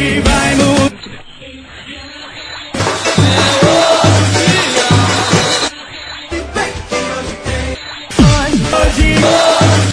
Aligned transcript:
Vai 0.00 0.54
mudar. 0.54 0.90
Hoje, 8.72 9.14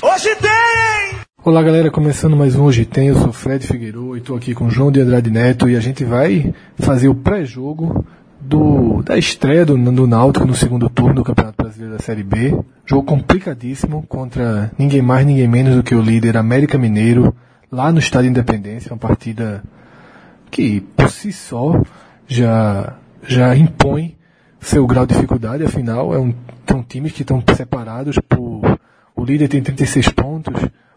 hoje 0.02 0.36
tem! 0.39 1.20
Olá 1.43 1.62
galera, 1.62 1.91
começando 1.91 2.38
mais 2.38 2.55
um 2.55 2.64
Hoje 2.64 2.86
Tem, 2.86 3.09
eu 3.09 3.16
sou 3.18 3.34
Fred 3.34 3.68
Figueiredo 3.68 4.16
e 4.16 4.20
estou 4.20 4.38
aqui 4.38 4.54
com 4.54 4.70
João 4.70 4.93
de 4.93 5.02
Andrade 5.02 5.30
Neto 5.30 5.68
e 5.68 5.75
a 5.75 5.82
gente 5.82 6.05
vai 6.05 6.54
fazer 6.80 7.10
o 7.10 7.16
pré-jogo 7.16 8.05
do, 8.39 9.04
da 9.04 9.18
estreia 9.18 9.66
do, 9.66 9.76
do 9.78 10.08
Náutico 10.08 10.48
no 10.48 10.55
segundo 10.55 10.89
turno 10.89 11.16
do 11.16 11.24
Campeonato 11.26 11.62
Brasileiro 11.62 11.98
da 11.98 12.02
Série 12.02 12.24
B. 12.24 12.58
Jogo 12.86 13.04
complicadíssimo 13.04 14.05
contra 14.08 14.71
ninguém 14.80 15.02
mais, 15.02 15.26
ninguém 15.26 15.50
menos 15.50 15.76
do 15.76 15.84
que 15.84 15.94
o 15.94 16.02
líder 16.02 16.38
América 16.38 16.77
Mineiro, 16.77 17.35
lá 17.70 17.91
no 17.91 17.99
Estádio 17.99 18.30
Independência, 18.30 18.94
uma 18.94 18.98
partida 18.98 19.62
que 20.50 20.82
por 20.82 21.10
si 21.10 21.32
só 21.32 21.82
já, 22.28 22.96
já 23.24 23.56
impõe 23.56 24.18
seu 24.60 24.86
grau 24.88 25.06
de 25.06 25.14
dificuldade, 25.14 25.64
afinal 25.64 26.14
é 26.14 26.20
um, 26.20 26.34
são 26.70 26.84
times 26.84 27.12
que 27.12 27.22
estão 27.22 27.44
separados 27.56 28.18
por 28.28 28.78
o 29.16 29.26
líder 29.26 29.48
tem 29.48 29.64
36 29.64 30.10
pontos, 30.10 30.54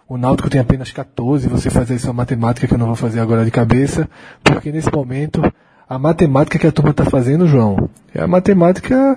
o 0.06 0.18
Náutico 0.18 0.50
tem 0.50 0.60
apenas 0.60 0.92
14, 0.92 1.48
você 1.48 1.70
fazer 1.70 1.94
essa 1.94 2.12
matemática 2.12 2.66
que 2.66 2.74
eu 2.74 2.78
não 2.78 2.88
vou 2.88 2.94
fazer 2.94 3.18
agora 3.18 3.46
de 3.46 3.50
cabeça, 3.50 4.08
porque 4.44 4.70
nesse 4.70 4.92
momento 4.92 5.40
a 5.88 5.98
matemática 5.98 6.58
que 6.58 6.66
a 6.66 6.72
turma 6.72 6.90
está 6.90 7.04
fazendo, 7.04 7.46
João, 7.46 7.88
é 8.14 8.22
a 8.22 8.26
matemática 8.26 9.16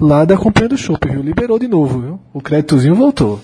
lá 0.00 0.24
da 0.24 0.38
companhia 0.38 0.70
do 0.70 0.78
Chopp, 0.78 1.06
viu? 1.06 1.20
Liberou 1.20 1.58
de 1.58 1.68
novo, 1.68 2.00
viu? 2.00 2.20
O 2.32 2.40
créditozinho 2.40 2.94
voltou. 2.94 3.40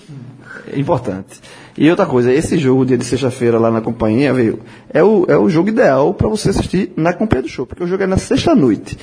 Importante. 0.75 1.39
E 1.77 1.89
outra 1.89 2.05
coisa, 2.05 2.31
esse 2.33 2.57
jogo, 2.57 2.85
dia 2.85 2.97
de 2.97 3.05
sexta-feira 3.05 3.59
lá 3.59 3.69
na 3.69 3.81
companhia, 3.81 4.33
veio, 4.33 4.59
é 4.93 5.03
o, 5.03 5.25
é 5.27 5.37
o 5.37 5.49
jogo 5.49 5.69
ideal 5.69 6.13
para 6.13 6.27
você 6.27 6.49
assistir 6.49 6.91
na 6.97 7.13
companhia 7.13 7.43
do 7.43 7.49
show, 7.49 7.65
porque 7.65 7.83
o 7.83 7.87
jogo 7.87 8.03
é 8.03 8.07
na 8.07 8.17
sexta-noite. 8.17 8.97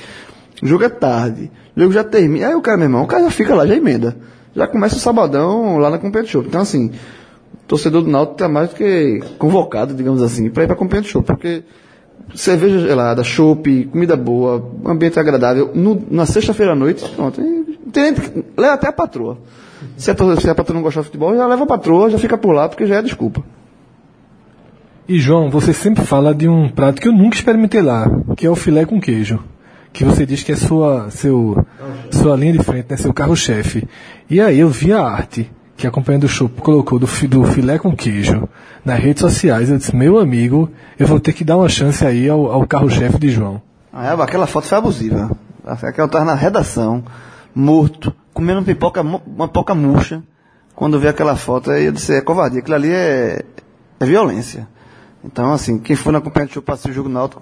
O 0.61 0.67
jogo 0.67 0.83
é 0.83 0.89
tarde. 0.89 1.51
O 1.75 1.79
jogo 1.81 1.93
já 1.93 2.03
termina. 2.03 2.47
Aí 2.49 2.55
o 2.55 2.61
cara, 2.61 2.77
meu 2.77 2.85
irmão, 2.85 3.03
o 3.03 3.07
cara 3.07 3.23
já 3.23 3.31
fica 3.31 3.53
lá, 3.55 3.65
já 3.65 3.75
emenda. 3.75 4.15
Já 4.55 4.67
começa 4.67 4.95
o 4.95 4.99
sabadão 4.99 5.77
lá 5.77 5.89
na 5.89 5.97
companhia 5.97 6.27
do 6.27 6.31
show. 6.31 6.43
Então, 6.43 6.61
assim, 6.61 6.87
o 6.87 7.67
torcedor 7.67 8.01
do 8.03 8.09
Náutico 8.09 8.35
está 8.35 8.47
mais 8.47 8.69
do 8.69 8.75
que 8.75 9.21
convocado, 9.37 9.93
digamos 9.93 10.21
assim, 10.23 10.49
para 10.49 10.63
ir 10.63 10.67
para 10.67 10.75
a 10.75 10.79
companhia 10.79 11.01
do 11.01 11.07
show, 11.07 11.21
porque 11.23 11.63
cerveja 12.33 12.79
gelada, 12.79 13.23
chopp, 13.23 13.85
comida 13.91 14.15
boa, 14.15 14.71
ambiente 14.85 15.19
agradável, 15.19 15.71
no- 15.73 16.01
na 16.09 16.25
sexta-feira 16.25 16.71
à 16.71 16.75
noite, 16.75 17.07
pronto. 17.15 17.41
E 17.41 17.77
tem, 17.91 18.13
leva 18.57 18.73
até 18.73 18.87
a 18.87 18.93
patroa. 18.93 19.37
Se 19.97 20.11
a, 20.11 20.15
tor- 20.15 20.39
se 20.39 20.49
a 20.49 20.55
patroa 20.55 20.75
não 20.75 20.83
gostar 20.83 21.01
de 21.01 21.07
futebol, 21.07 21.35
já 21.35 21.45
leva 21.47 21.63
a 21.63 21.67
patroa, 21.67 22.09
já 22.09 22.17
fica 22.17 22.37
por 22.37 22.51
lá, 22.53 22.67
porque 22.69 22.85
já 22.85 22.95
é 22.95 23.01
desculpa. 23.01 23.43
E 25.07 25.19
João, 25.19 25.49
você 25.51 25.71
sempre 25.73 26.03
fala 26.03 26.33
de 26.33 26.47
um 26.47 26.67
prato 26.69 26.99
que 27.01 27.07
eu 27.07 27.13
nunca 27.13 27.35
experimentei 27.35 27.81
lá, 27.81 28.09
que 28.35 28.45
é 28.45 28.49
o 28.49 28.55
filé 28.55 28.85
com 28.85 28.99
queijo. 28.99 29.39
Que 29.93 30.03
você 30.03 30.25
diz 30.25 30.43
que 30.43 30.51
é 30.51 30.55
sua, 30.55 31.09
seu, 31.09 31.65
sua 32.11 32.35
linha 32.35 32.53
de 32.53 32.59
frente, 32.63 32.87
né? 32.89 32.97
Seu 32.97 33.13
carro-chefe. 33.13 33.87
E 34.29 34.41
aí 34.41 34.59
eu 34.59 34.67
vi 34.69 34.91
a 34.91 35.01
arte 35.01 35.49
que 35.77 35.85
a 35.87 35.91
companhia 35.91 36.19
do 36.19 36.27
show 36.27 36.49
colocou 36.49 36.97
do, 36.99 37.05
do 37.29 37.43
filé 37.45 37.77
com 37.77 37.95
queijo 37.95 38.49
nas 38.83 38.99
redes 38.99 39.21
sociais. 39.21 39.69
Eu 39.69 39.77
disse, 39.77 39.95
meu 39.95 40.17
amigo, 40.19 40.69
eu 40.99 41.07
vou 41.07 41.19
ter 41.19 41.31
que 41.33 41.43
dar 41.45 41.55
uma 41.57 41.69
chance 41.69 42.05
aí 42.05 42.27
ao, 42.27 42.51
ao 42.51 42.67
carro-chefe 42.67 43.17
de 43.19 43.29
João. 43.29 43.61
Ah, 43.93 44.07
é, 44.07 44.21
aquela 44.21 44.47
foto 44.47 44.67
foi 44.67 44.77
abusiva. 44.77 45.31
Aquela 45.65 46.07
tava 46.09 46.25
na 46.25 46.35
redação, 46.35 47.03
morto, 47.53 47.94
comendo 48.35 48.61
pipoca, 48.61 49.01
uma 49.01 49.47
pipoca 49.47 49.73
murcha. 49.73 50.21
Quando 50.75 50.95
eu 50.97 50.99
vi 50.99 51.07
aquela 51.07 51.37
foto, 51.37 51.71
aí 51.71 51.85
eu 51.85 51.91
disse, 51.93 52.13
é 52.13 52.21
covardia, 52.21 52.59
aquilo 52.59 52.75
ali 52.75 52.91
é, 52.91 53.43
é 53.97 54.05
violência. 54.05 54.67
Então, 55.23 55.53
assim, 55.53 55.79
quem 55.79 55.95
for 55.95 56.11
na 56.11 56.19
companhia 56.19 56.61
para 56.61 56.73
assistir 56.73 56.91
o 56.91 56.93
jogo 56.93 57.07
náutico, 57.07 57.41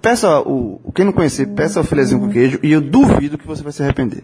peça 0.00 0.40
o- 0.40 0.80
quem 0.94 1.04
não 1.04 1.12
conhecer, 1.12 1.48
peça 1.48 1.80
o 1.80 1.84
filezinho 1.84 2.20
com 2.20 2.28
queijo 2.30 2.60
e 2.62 2.70
eu 2.70 2.80
duvido 2.80 3.36
que 3.36 3.46
você 3.46 3.60
vai 3.62 3.72
se 3.72 3.82
arrepender. 3.82 4.22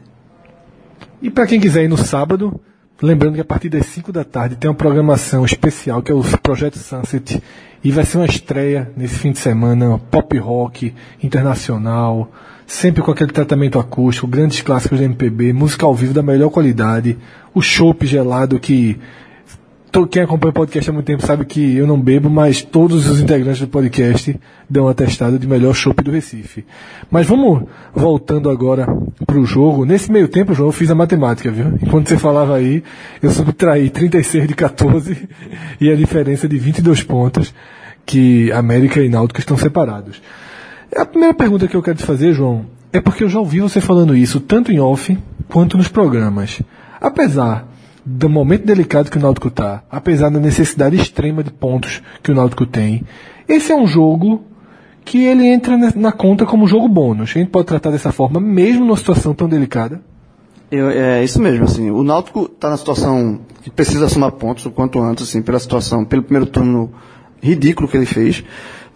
E 1.20 1.28
para 1.28 1.44
quem 1.47 1.59
quiser 1.60 1.82
ir 1.82 1.88
no 1.88 1.98
sábado, 1.98 2.60
lembrando 3.03 3.34
que 3.34 3.41
a 3.41 3.44
partir 3.44 3.69
das 3.69 3.86
5 3.86 4.12
da 4.12 4.22
tarde 4.22 4.54
tem 4.56 4.70
uma 4.70 4.76
programação 4.76 5.44
especial 5.44 6.00
que 6.00 6.12
é 6.12 6.15
o 6.15 6.22
Projeto 6.41 6.78
Sunset 6.78 7.42
e 7.82 7.91
vai 7.91 8.04
ser 8.04 8.19
uma 8.19 8.26
estreia 8.26 8.92
nesse 8.97 9.16
fim 9.16 9.32
de 9.32 9.38
semana, 9.41 9.98
pop 10.10 10.38
rock 10.38 10.94
internacional, 11.22 12.31
sempre 12.70 13.03
com 13.03 13.10
aquele 13.10 13.32
tratamento 13.32 13.81
acústico, 13.81 14.28
grandes 14.28 14.62
clássicos 14.62 15.00
da 15.00 15.04
MPB, 15.04 15.53
música 15.53 15.84
ao 15.84 15.92
vivo 15.92 16.14
da 16.14 16.22
melhor 16.22 16.50
qualidade, 16.50 17.19
o 17.53 17.60
chopp 17.60 18.06
gelado 18.06 18.60
que 18.60 18.97
quem 20.08 20.22
acompanha 20.22 20.50
o 20.50 20.54
podcast 20.54 20.88
há 20.88 20.92
muito 20.92 21.06
tempo 21.06 21.26
sabe 21.26 21.44
que 21.44 21.76
eu 21.76 21.84
não 21.84 22.00
bebo, 22.00 22.30
mas 22.30 22.62
todos 22.62 23.09
os 23.09 23.20
integrantes 23.20 23.60
do 23.60 23.66
podcast 23.66 24.38
dão 24.69 24.84
um 24.84 24.88
atestado 24.88 25.36
de 25.36 25.48
melhor 25.48 25.75
chopp 25.75 26.00
do 26.00 26.12
Recife. 26.12 26.64
Mas 27.10 27.26
vamos 27.26 27.64
voltando 27.92 28.48
agora 28.48 28.86
pro 29.26 29.44
jogo. 29.44 29.84
Nesse 29.84 30.12
meio 30.12 30.28
tempo, 30.28 30.54
João, 30.54 30.69
eu 30.69 30.72
fiz 30.72 30.92
a 30.92 30.94
matemática, 30.94 31.50
viu? 31.50 31.76
Enquanto 31.82 32.09
você 32.09 32.16
falava 32.16 32.54
aí, 32.54 32.84
eu 33.20 33.32
subtraí 33.32 33.91
36 33.91 34.47
de 34.47 34.54
14 34.54 35.28
e 35.80 35.91
a 35.91 35.97
diferença 35.97 36.48
de 36.48 36.56
22 36.56 37.03
pontos 37.03 37.53
que 38.06 38.53
América 38.53 39.03
e 39.03 39.09
Náutico 39.09 39.41
estão 39.41 39.56
separados. 39.56 40.22
A 40.97 41.06
primeira 41.06 41.34
pergunta 41.34 41.69
que 41.69 41.77
eu 41.77 41.83
quero 41.83 41.99
te 41.99 42.05
fazer, 42.05 42.33
João, 42.33 42.67
é 42.93 43.01
porque 43.01 43.23
eu 43.25 43.28
já 43.28 43.39
ouvi 43.39 43.61
você 43.61 43.81
falando 43.81 44.17
isso 44.17 44.41
tanto 44.41 44.73
em 44.73 44.81
off 44.81 45.17
quanto 45.49 45.77
nos 45.77 45.89
programas. 45.89 46.61
Apesar 47.01 47.69
do 48.05 48.28
momento 48.28 48.65
delicado 48.67 49.11
que 49.11 49.19
o 49.19 49.21
Náutico 49.21 49.49
está, 49.49 49.83
apesar 49.91 50.31
da 50.31 50.41
necessidade 50.41 50.97
extrema 50.97 51.45
de 51.45 51.51
pontos 51.51 52.03
que 52.23 52.33
o 52.33 52.34
Náutico 52.34 52.67
tem, 52.67 53.05
esse 53.49 53.71
é 53.71 53.77
um 53.77 53.87
jogo 53.87 54.43
que 55.05 55.19
ele 55.25 55.47
entra 55.47 55.77
na- 55.77 55.93
na 55.95 56.12
conta 56.12 56.45
como 56.45 56.67
jogo 56.67 56.89
bônus. 56.89 57.31
A 57.31 57.39
gente 57.39 57.51
pode 57.51 57.67
tratar 57.67 57.91
dessa 57.91 58.11
forma, 58.12 58.41
mesmo 58.41 58.84
numa 58.84 58.97
situação 58.97 59.33
tão 59.34 59.49
delicada. 59.49 60.01
Eu- 60.71 60.91
é 60.91 61.22
isso 61.25 61.41
mesmo, 61.41 61.65
assim, 61.65 61.91
o 61.91 62.03
Náutico 62.03 62.45
está 62.53 62.71
na 62.71 62.77
situação 62.77 63.41
que 63.62 63.71
precisa 63.71 64.09
somar 64.09 64.33
pontos 64.33 64.67
o 64.67 64.71
quanto 64.71 65.01
antes, 65.01 65.28
assim, 65.28 65.43
pela 65.43 65.59
situação, 65.59 66.05
pelo 66.05 66.22
primeiro 66.22 66.47
turno 66.47 66.93
ridículo 67.43 67.89
que 67.89 67.97
ele 67.97 68.07
fez, 68.07 68.45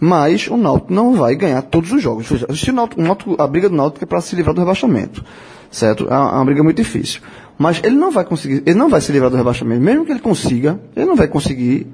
mas 0.06 0.48
o 0.48 0.56
Náutico 0.59 0.92
não 0.92 1.15
vai 1.15 1.34
ganhar 1.34 1.62
todos 1.62 1.91
os 1.91 2.03
jogos. 2.03 2.26
Se 2.59 2.70
o 2.70 2.72
Náutico, 2.75 3.00
o 3.00 3.04
Náutico- 3.04 3.37
a 3.42 3.47
briga 3.47 3.70
do 3.70 3.75
Náutico 3.75 4.04
é 4.04 4.06
para 4.06 4.20
se 4.20 4.37
livrar 4.37 4.54
do 4.54 4.60
rebaixamento, 4.60 5.25
certo? 5.70 6.04
É 6.10 6.15
uma, 6.15 6.31
é 6.31 6.34
uma 6.34 6.44
briga 6.44 6.62
muito 6.62 6.76
difícil. 6.76 7.20
Mas 7.56 7.81
ele 7.82 7.97
não 7.97 8.10
vai 8.10 8.22
conseguir, 8.25 8.62
ele 8.66 8.75
não 8.78 8.91
vai 8.91 9.00
se 9.00 9.10
livrar 9.12 9.31
do 9.31 9.37
rebaixamento, 9.37 9.81
mesmo 9.81 10.04
que 10.04 10.12
ele 10.12 10.20
consiga, 10.20 10.78
ele 10.94 11.06
não 11.06 11.16
vai 11.16 11.26
conseguir 11.26 11.87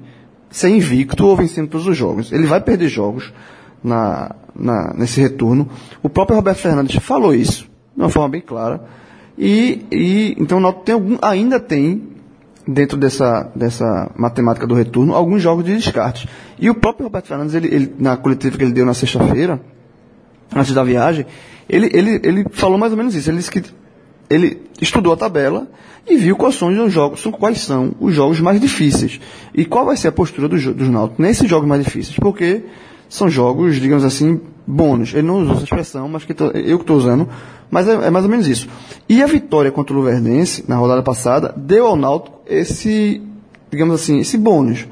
ser 0.49 0.67
invicto 0.69 1.25
ou 1.25 1.37
vencendo 1.37 1.69
todos 1.69 1.87
os 1.87 1.95
jogos. 1.95 2.31
Ele 2.33 2.45
vai 2.45 2.59
perder 2.59 2.89
jogos 2.89 3.31
na, 3.81 4.35
na- 4.53 4.93
nesse 4.97 5.21
retorno. 5.21 5.69
O 6.03 6.09
próprio 6.09 6.35
Roberto 6.35 6.57
Fernandes 6.57 6.95
falou 7.01 7.33
isso 7.33 7.63
de 7.95 8.01
uma 8.01 8.09
forma 8.09 8.27
bem 8.27 8.41
clara. 8.41 8.81
E, 9.37 9.85
e 9.89 10.35
então 10.37 10.57
o 10.57 10.61
Náutico 10.61 10.83
tem 10.83 10.93
algum, 10.95 11.17
ainda 11.21 11.59
tem 11.61 12.03
dentro 12.67 12.97
dessa, 12.97 13.49
dessa 13.55 14.11
matemática 14.15 14.67
do 14.67 14.75
retorno 14.75 15.13
alguns 15.15 15.41
jogos 15.41 15.65
de 15.65 15.75
descarte. 15.75 16.27
E 16.59 16.69
o 16.69 16.75
próprio 16.75 17.05
Roberto 17.05 17.27
Fernandes, 17.27 17.53
ele, 17.55 17.67
ele- 17.73 17.95
na 17.97 18.15
coletiva 18.17 18.57
que 18.57 18.63
ele 18.63 18.71
deu 18.73 18.85
na 18.85 18.93
sexta-feira, 18.93 19.59
antes 20.55 20.73
da 20.73 20.83
viagem, 20.83 21.25
ele, 21.67 21.89
ele, 21.93 22.19
ele 22.23 22.45
falou 22.51 22.77
mais 22.77 22.91
ou 22.91 22.97
menos 22.97 23.15
isso. 23.15 23.29
Ele 23.29 23.37
disse 23.37 23.51
que 23.51 23.63
ele 24.29 24.61
estudou 24.79 25.13
a 25.13 25.17
tabela 25.17 25.67
e 26.07 26.17
viu 26.17 26.35
quais 26.35 26.55
são 26.55 26.69
os 26.85 26.93
jogos, 26.93 27.23
quais 27.37 27.59
são 27.61 27.93
os 27.99 28.13
jogos 28.13 28.39
mais 28.39 28.59
difíceis. 28.59 29.19
E 29.53 29.65
qual 29.65 29.85
vai 29.85 29.97
ser 29.97 30.07
a 30.09 30.11
postura 30.11 30.47
dos, 30.47 30.63
dos 30.65 30.89
Náuticos 30.89 31.19
nesses 31.23 31.49
jogos 31.49 31.67
mais 31.67 31.83
difíceis. 31.83 32.15
Porque 32.17 32.63
são 33.09 33.29
jogos, 33.29 33.75
digamos 33.75 34.03
assim, 34.05 34.39
bônus. 34.65 35.13
Ele 35.13 35.27
não 35.27 35.41
usou 35.41 35.55
essa 35.55 35.63
expressão, 35.63 36.07
mas 36.07 36.23
que 36.23 36.33
eu 36.33 36.77
que 36.77 36.83
estou 36.83 36.97
usando. 36.97 37.27
Mas 37.71 37.87
é, 37.87 37.93
é 37.93 38.09
mais 38.09 38.25
ou 38.25 38.29
menos 38.31 38.47
isso. 38.47 38.67
E 39.09 39.23
a 39.23 39.25
vitória 39.25 39.71
contra 39.71 39.93
o 39.93 39.97
Luverdense, 39.97 40.63
na 40.67 40.75
rodada 40.75 41.01
passada, 41.01 41.53
deu 41.55 41.87
ao 41.87 41.95
Náutico 41.95 42.41
esse, 42.45 43.21
digamos 43.71 43.95
assim, 43.95 44.19
esse 44.19 44.37
bônus. 44.37 44.85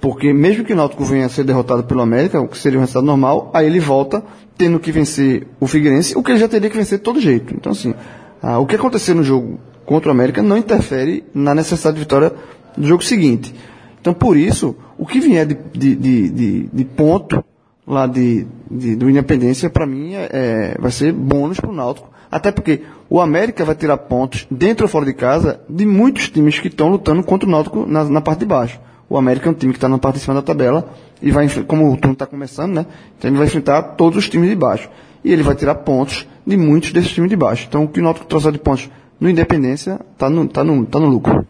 Porque 0.00 0.32
mesmo 0.32 0.64
que 0.64 0.72
o 0.72 0.76
Náutico 0.76 1.04
venha 1.04 1.26
a 1.26 1.28
ser 1.28 1.44
derrotado 1.44 1.84
pelo 1.84 2.00
América, 2.00 2.40
o 2.40 2.48
que 2.48 2.56
seria 2.58 2.78
um 2.78 2.82
resultado 2.82 3.04
normal, 3.04 3.50
aí 3.52 3.66
ele 3.66 3.80
volta 3.80 4.22
tendo 4.56 4.78
que 4.80 4.92
vencer 4.92 5.46
o 5.60 5.66
Figueirense, 5.66 6.16
o 6.16 6.22
que 6.22 6.30
ele 6.30 6.38
já 6.38 6.48
teria 6.48 6.70
que 6.70 6.76
vencer 6.76 6.98
de 6.98 7.04
todo 7.04 7.20
jeito. 7.20 7.54
Então, 7.54 7.72
assim, 7.72 7.94
ah, 8.40 8.58
o 8.58 8.66
que 8.66 8.76
acontecer 8.76 9.14
no 9.14 9.22
jogo 9.24 9.58
contra 9.84 10.08
o 10.08 10.12
América 10.12 10.42
não 10.42 10.56
interfere 10.56 11.24
na 11.34 11.54
necessidade 11.54 11.96
de 11.96 12.00
vitória 12.00 12.32
do 12.76 12.86
jogo 12.86 13.02
seguinte. 13.02 13.54
Então, 14.00 14.12
por 14.14 14.36
isso, 14.36 14.76
o 14.98 15.06
que 15.06 15.20
vier 15.20 15.46
de, 15.46 15.56
de, 15.72 15.94
de- 16.30 16.68
de 16.72 16.84
ponto 16.84 17.44
lá 17.86 18.06
de, 18.06 18.46
de- 18.70 18.96
do 18.96 19.08
Independência, 19.10 19.68
para 19.70 19.86
mim, 19.86 20.14
é, 20.14 20.28
é- 20.32 20.76
vai 20.78 20.90
ser 20.90 21.12
bônus 21.12 21.58
para 21.60 21.70
o 21.70 21.74
Náutico. 21.74 22.10
Até 22.30 22.50
porque 22.50 22.82
o 23.10 23.20
América 23.20 23.64
vai 23.64 23.74
tirar 23.74 23.96
pontos, 23.98 24.46
dentro 24.50 24.84
ou 24.84 24.88
fora 24.88 25.04
de 25.04 25.12
casa, 25.12 25.60
de 25.68 25.84
muitos 25.84 26.30
times 26.30 26.58
que 26.58 26.68
estão 26.68 26.88
lutando 26.88 27.22
contra 27.22 27.46
o 27.46 27.50
Náutico 27.52 27.84
na, 27.86 28.04
na 28.04 28.20
parte 28.20 28.40
de 28.40 28.46
baixo. 28.46 28.80
O 29.08 29.18
América 29.18 29.48
é 29.48 29.52
um 29.52 29.54
time 29.54 29.72
que 29.72 29.76
está 29.76 29.88
na 29.88 29.98
parte 29.98 30.14
de 30.16 30.20
cima 30.22 30.34
da 30.36 30.40
tabela 30.42 30.88
e 31.20 31.30
vai, 31.30 31.46
como 31.66 31.92
o 31.92 31.96
turno 31.98 32.14
está 32.14 32.24
começando, 32.24 32.72
né? 32.72 32.86
Então 33.18 33.28
ele 33.30 33.36
vai 33.36 33.46
enfrentar 33.46 33.82
todos 33.82 34.16
os 34.18 34.28
times 34.30 34.48
de 34.48 34.56
baixo. 34.56 34.88
E 35.22 35.30
ele 35.30 35.42
vai 35.42 35.54
tirar 35.54 35.74
pontos 35.74 36.26
de 36.46 36.56
muitos 36.56 36.90
desses 36.92 37.10
times 37.12 37.28
de 37.28 37.36
baixo. 37.36 37.66
Então 37.68 37.84
o 37.84 37.88
que 37.88 38.00
o 38.00 38.02
Náutico 38.02 38.24
trouxe 38.26 38.50
de 38.50 38.58
pontos 38.58 38.88
no 39.20 39.28
Independência 39.28 40.00
está 40.14 40.30
no, 40.30 40.48
tá 40.48 40.64
no, 40.64 40.86
tá 40.86 40.98
no 40.98 41.08
lucro. 41.08 41.46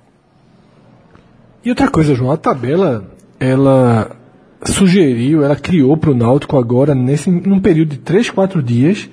E 1.65 1.71
outra 1.71 1.89
coisa, 1.89 2.15
João, 2.17 2.33
a 2.33 2.37
tabela, 2.37 3.05
ela 3.39 4.17
sugeriu, 4.65 5.45
ela 5.45 5.57
criou 5.57 5.97
para 5.97 6.11
o 6.11 6.15
Náutico 6.15 6.57
agora, 6.57 6.95
nesse, 6.95 7.31
num 7.31 7.61
período 7.61 7.91
de 7.91 7.99
3, 7.99 8.31
4 8.31 8.63
dias, 8.63 9.09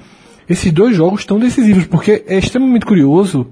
esses 0.48 0.72
dois 0.72 0.96
jogos 0.96 1.26
tão 1.26 1.40
decisivos, 1.40 1.86
porque 1.86 2.24
é 2.28 2.38
extremamente 2.38 2.86
curioso 2.86 3.48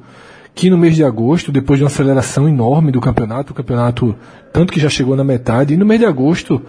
que 0.54 0.70
no 0.70 0.78
mês 0.78 0.96
de 0.96 1.04
agosto, 1.04 1.52
depois 1.52 1.78
de 1.78 1.84
uma 1.84 1.90
aceleração 1.90 2.50
enorme 2.50 2.92
do 2.92 3.00
campeonato, 3.00 3.54
o 3.54 3.56
campeonato 3.56 4.16
tanto 4.52 4.74
que 4.74 4.80
já 4.80 4.90
chegou 4.90 5.16
na 5.16 5.24
metade, 5.24 5.74
e 5.74 5.78
no 5.78 5.86
mês 5.86 6.00
de 6.00 6.06
agosto 6.06 6.62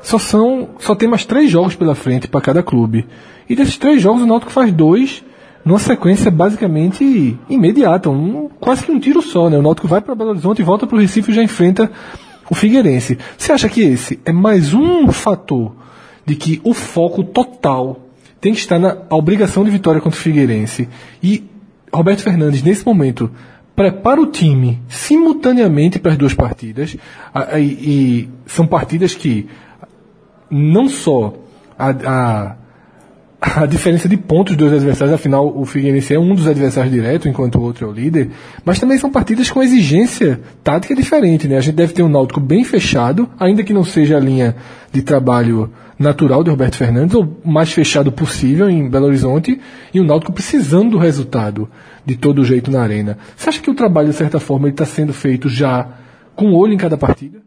só 0.00 0.18
são 0.18 0.68
só 0.78 0.94
tem 0.94 1.08
mais 1.08 1.24
três 1.24 1.50
jogos 1.50 1.74
pela 1.74 1.94
frente 1.94 2.28
para 2.28 2.40
cada 2.40 2.62
clube. 2.62 3.06
E 3.48 3.56
desses 3.56 3.76
três 3.76 4.00
jogos 4.00 4.22
o 4.22 4.26
Náutico 4.26 4.52
faz 4.52 4.72
dois 4.72 5.24
numa 5.64 5.78
sequência 5.78 6.30
basicamente 6.30 7.36
imediata, 7.48 8.10
um, 8.10 8.48
quase 8.60 8.84
que 8.84 8.92
um 8.92 9.00
tiro 9.00 9.22
só, 9.22 9.48
né? 9.48 9.58
O 9.58 9.62
Náutico 9.62 9.88
vai 9.88 10.00
para 10.00 10.14
Belo 10.14 10.30
Horizonte 10.30 10.62
volta 10.62 10.86
para 10.86 10.96
o 10.96 11.00
Recife 11.00 11.32
e 11.32 11.34
já 11.34 11.42
enfrenta 11.42 11.90
o 12.50 12.54
Figueirense. 12.54 13.18
Você 13.36 13.52
acha 13.52 13.68
que 13.68 13.82
esse 13.82 14.20
é 14.24 14.32
mais 14.32 14.74
um 14.74 15.10
fator 15.10 15.74
de 16.24 16.34
que 16.34 16.60
o 16.64 16.72
foco 16.72 17.22
total 17.22 18.00
tem 18.40 18.52
que 18.52 18.58
estar 18.58 18.78
na 18.78 18.98
obrigação 19.10 19.64
de 19.64 19.70
vitória 19.70 20.00
contra 20.00 20.18
o 20.18 20.22
Figueirense 20.22 20.88
e 21.22 21.44
Roberto 21.92 22.22
Fernandes, 22.22 22.62
nesse 22.62 22.84
momento, 22.84 23.30
prepara 23.76 24.20
o 24.20 24.26
time 24.26 24.82
simultaneamente 24.88 25.98
para 25.98 26.12
as 26.12 26.18
duas 26.18 26.34
partidas, 26.34 26.96
e 27.56 28.28
são 28.46 28.66
partidas 28.66 29.14
que 29.14 29.48
não 30.50 30.88
só 30.88 31.34
a, 31.78 31.90
a, 31.90 32.56
a, 33.56 33.66
diferença 33.66 34.08
de 34.08 34.16
pontos 34.16 34.56
dos 34.56 34.72
adversários, 34.72 35.14
afinal 35.14 35.46
o 35.46 35.64
Figueirense 35.66 36.14
é 36.14 36.18
um 36.18 36.34
dos 36.34 36.46
adversários 36.46 36.92
direto, 36.92 37.28
enquanto 37.28 37.56
o 37.56 37.62
outro 37.62 37.86
é 37.86 37.88
o 37.88 37.92
líder, 37.92 38.30
mas 38.64 38.78
também 38.78 38.96
são 38.98 39.10
partidas 39.10 39.50
com 39.50 39.62
exigência 39.62 40.40
tática 40.62 40.94
diferente, 40.94 41.46
né? 41.46 41.58
A 41.58 41.60
gente 41.60 41.74
deve 41.74 41.92
ter 41.92 42.02
um 42.02 42.08
Náutico 42.08 42.40
bem 42.40 42.64
fechado, 42.64 43.28
ainda 43.38 43.62
que 43.62 43.72
não 43.72 43.84
seja 43.84 44.16
a 44.16 44.20
linha 44.20 44.56
de 44.90 45.02
trabalho 45.02 45.70
natural 45.98 46.42
de 46.42 46.50
Roberto 46.50 46.76
Fernandes, 46.76 47.14
ou 47.14 47.40
mais 47.44 47.70
fechado 47.72 48.10
possível 48.10 48.68
em 48.70 48.88
Belo 48.88 49.06
Horizonte, 49.06 49.60
e 49.92 50.00
o 50.00 50.04
Náutico 50.04 50.32
precisando 50.32 50.92
do 50.92 50.98
resultado 50.98 51.68
de 52.04 52.16
todo 52.16 52.44
jeito 52.44 52.70
na 52.70 52.82
arena. 52.82 53.18
Você 53.36 53.48
acha 53.50 53.60
que 53.60 53.70
o 53.70 53.74
trabalho, 53.74 54.08
de 54.08 54.14
certa 54.14 54.40
forma, 54.40 54.68
está 54.68 54.84
sendo 54.84 55.12
feito 55.12 55.48
já 55.48 55.88
com 56.34 56.52
olho 56.52 56.72
em 56.72 56.78
cada 56.78 56.96
partida? 56.96 57.43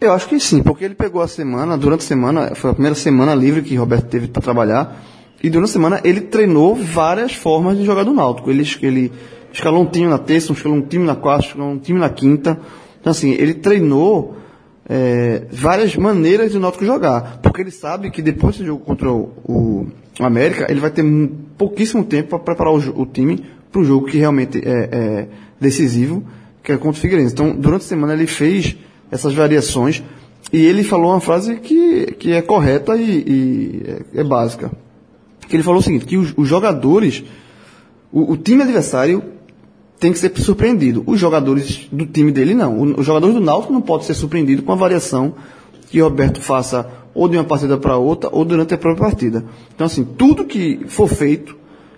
Eu 0.00 0.12
acho 0.12 0.28
que 0.28 0.38
sim, 0.38 0.62
porque 0.62 0.84
ele 0.84 0.94
pegou 0.94 1.20
a 1.20 1.26
semana, 1.26 1.76
durante 1.76 2.00
a 2.00 2.06
semana, 2.06 2.54
foi 2.54 2.70
a 2.70 2.72
primeira 2.72 2.94
semana 2.94 3.34
livre 3.34 3.62
que 3.62 3.74
Roberto 3.74 4.06
teve 4.06 4.28
para 4.28 4.40
trabalhar, 4.40 5.02
e 5.42 5.50
durante 5.50 5.70
a 5.70 5.72
semana 5.72 6.00
ele 6.04 6.20
treinou 6.20 6.76
várias 6.76 7.32
formas 7.32 7.76
de 7.76 7.84
jogar 7.84 8.04
do 8.04 8.12
Náutico. 8.12 8.48
Ele, 8.48 8.64
ele 8.80 9.12
escalou 9.52 9.82
um 9.82 9.86
time 9.86 10.06
na 10.06 10.18
terça, 10.18 10.52
escalou 10.52 10.78
um 10.78 10.82
time 10.82 11.04
na 11.04 11.16
quarta, 11.16 11.46
escalou 11.46 11.72
um 11.72 11.78
time 11.78 11.98
na 11.98 12.08
quinta. 12.08 12.60
Então, 13.00 13.10
assim, 13.10 13.32
ele 13.32 13.54
treinou 13.54 14.36
é, 14.88 15.42
várias 15.50 15.96
maneiras 15.96 16.52
do 16.52 16.60
Náutico 16.60 16.84
jogar, 16.84 17.40
porque 17.42 17.60
ele 17.60 17.72
sabe 17.72 18.10
que 18.12 18.22
depois 18.22 18.54
desse 18.54 18.66
jogo 18.66 18.84
contra 18.84 19.10
o, 19.10 19.32
o 19.44 20.24
América, 20.24 20.66
ele 20.70 20.78
vai 20.78 20.90
ter 20.90 21.04
pouquíssimo 21.56 22.04
tempo 22.04 22.28
para 22.30 22.38
preparar 22.38 22.72
o, 22.72 23.02
o 23.02 23.04
time 23.04 23.44
para 23.72 23.80
o 23.80 23.84
jogo 23.84 24.06
que 24.06 24.16
realmente 24.16 24.58
é, 24.58 24.88
é, 24.92 25.28
decisivo, 25.60 26.24
que 26.62 26.70
é 26.70 26.76
contra 26.76 26.98
o 26.98 27.00
Figueirense. 27.00 27.32
Então, 27.32 27.54
durante 27.54 27.82
a 27.82 27.88
semana 27.88 28.12
ele 28.12 28.28
fez 28.28 28.76
essas 29.10 29.34
variações 29.34 30.02
e 30.52 30.64
ele 30.64 30.82
falou 30.82 31.10
uma 31.10 31.20
frase 31.20 31.56
que, 31.56 32.06
que 32.18 32.32
é 32.32 32.40
correta 32.40 32.96
e, 32.96 33.02
e 33.02 33.82
é, 33.86 34.20
é, 34.20 34.24
básica. 34.24 34.70
Que 35.46 35.56
ele 35.56 35.62
falou 35.62 35.80
o 35.80 35.82
seguinte, 35.82 36.06
que 36.06 36.16
os, 36.16 36.32
os 36.36 36.48
jogadores, 36.48 37.24
o, 38.12 38.32
o, 38.32 38.36
time 38.36 38.62
adversário 38.62 39.22
tem 40.00 40.12
que 40.12 40.18
ser 40.18 40.32
surpreendido. 40.38 41.02
Os 41.06 41.20
jogadores 41.20 41.86
do 41.92 42.06
time 42.06 42.32
dele 42.32 42.54
não. 42.54 42.80
os 42.80 43.04
jogadores 43.04 43.34
do 43.34 43.40
Náutico 43.40 43.72
não 43.72 43.80
podem 43.80 44.06
ser 44.06 44.14
surpreendidos 44.14 44.64
com 44.64 44.72
a 44.72 44.76
variação 44.76 45.34
que 45.90 46.00
Roberto 46.00 46.40
faça 46.40 46.88
ou 47.14 47.28
de 47.28 47.36
uma 47.36 47.44
partida 47.44 47.76
para 47.76 47.96
outra 47.96 48.30
ou 48.32 48.44
durante 48.44 48.72
a 48.72 48.78
própria 48.78 49.06
partida. 49.06 49.44
Então 49.74 49.86
assim, 49.86 50.04
tudo 50.04 50.44
que 50.44 50.80
for 50.86 51.08
feito, 51.08 51.56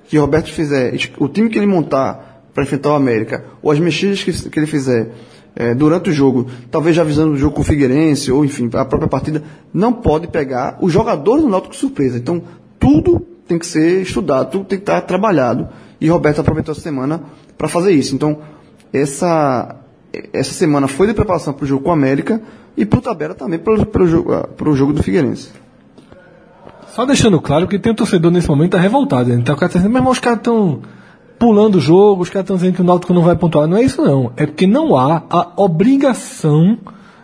que 0.09 0.17
Roberto 0.17 0.53
fizer, 0.53 0.95
o 1.19 1.29
time 1.29 1.49
que 1.49 1.59
ele 1.59 1.67
montar 1.67 2.31
para 2.53 2.65
enfrentar 2.65 2.91
o 2.91 2.95
América, 2.95 3.45
ou 3.63 3.71
as 3.71 3.79
mexidas 3.79 4.23
que, 4.25 4.51
que 4.51 4.59
ele 4.59 4.67
fizer 4.67 5.13
é, 5.55 5.75
durante 5.75 6.11
o 6.11 6.13
jogo, 6.13 6.47
talvez 6.71 6.95
já 6.95 7.03
avisando 7.03 7.33
o 7.33 7.37
jogo 7.37 7.55
com 7.55 7.63
o 7.63 7.65
Figueirense, 7.65 8.31
ou 8.31 8.45
enfim, 8.45 8.71
a 8.75 8.85
própria 8.85 9.09
partida, 9.09 9.43
não 9.73 9.93
pode 9.93 10.29
pegar 10.29 10.79
os 10.81 10.93
jogadores 10.93 11.43
do 11.43 11.51
Náutico 11.51 11.75
surpresa. 11.75 12.19
Então, 12.19 12.43
tudo 12.79 13.21
tem 13.47 13.59
que 13.59 13.67
ser 13.67 14.03
estudado, 14.03 14.51
tudo 14.51 14.65
tem 14.65 14.79
que 14.79 14.83
estar 14.83 15.01
trabalhado. 15.03 15.69
E 16.01 16.09
Roberto 16.09 16.41
aproveitou 16.41 16.73
essa 16.73 16.81
semana 16.81 17.21
para 17.59 17.69
fazer 17.69 17.93
isso. 17.93 18.15
Então, 18.15 18.39
essa, 18.93 19.77
essa 20.33 20.53
semana 20.53 20.89
foi 20.89 21.07
de 21.07 21.15
preparação 21.15 21.53
para 21.53 21.65
o 21.65 21.67
jogo 21.67 21.85
com 21.85 21.91
o 21.91 21.93
América 21.93 22.41
e 22.77 22.87
para 22.87 22.99
o 22.99 23.03
Tabela 23.03 23.35
também 23.35 23.59
para 23.59 24.03
o 24.03 24.07
jogo, 24.07 24.33
ah, 24.33 24.75
jogo 24.75 24.93
do 24.93 25.03
Figueirense. 25.03 25.51
Só 26.95 27.05
deixando 27.05 27.41
claro 27.41 27.69
que 27.69 27.79
tem 27.79 27.93
um 27.93 27.95
torcedor 27.95 28.31
nesse 28.31 28.49
momento 28.49 28.73
tá 28.73 28.79
revoltado. 28.79 29.33
Então 29.33 29.55
o 29.55 29.59
cara 29.59 29.71
tá 29.71 29.79
dizendo, 29.79 29.93
meu 29.93 30.01
irmão, 30.01 30.13
os 30.13 30.19
caras 30.19 30.39
estão 30.39 30.81
pulando 31.41 31.77
o 31.77 31.81
jogo, 31.81 32.21
os 32.21 32.29
caras 32.29 32.45
estão 32.45 32.57
dizendo 32.57 32.75
que 32.75 32.83
o 32.83 32.85
Náutico 32.85 33.15
não 33.15 33.23
vai 33.23 33.35
pontuar. 33.35 33.67
Não 33.67 33.79
é 33.79 33.83
isso 33.83 34.03
não. 34.03 34.31
É 34.37 34.45
porque 34.45 34.67
não 34.67 34.95
há 34.95 35.23
a 35.31 35.53
obrigação 35.57 36.77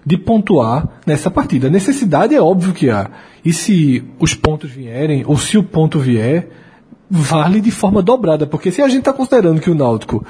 de 0.05 0.17
pontuar 0.17 0.89
nessa 1.07 1.31
partida. 1.31 1.67
A 1.67 1.71
necessidade 1.71 2.35
é 2.35 2.41
óbvio 2.41 2.73
que 2.73 2.89
há. 2.89 3.11
E 3.45 3.53
se 3.53 4.03
os 4.19 4.33
pontos 4.33 4.71
vierem, 4.71 5.23
ou 5.27 5.37
se 5.37 5.59
o 5.59 5.63
ponto 5.63 5.99
vier, 5.99 6.49
vale 7.11 7.61
de 7.61 7.71
forma 7.71 8.01
dobrada. 8.01 8.47
Porque 8.47 8.73
se 8.73 8.81
a 8.81 8.89
gente 8.89 9.01
está 9.01 9.13
considerando 9.13 9.61
que 9.61 9.71
o 9.71 9.75
Náutico 9.75 10.25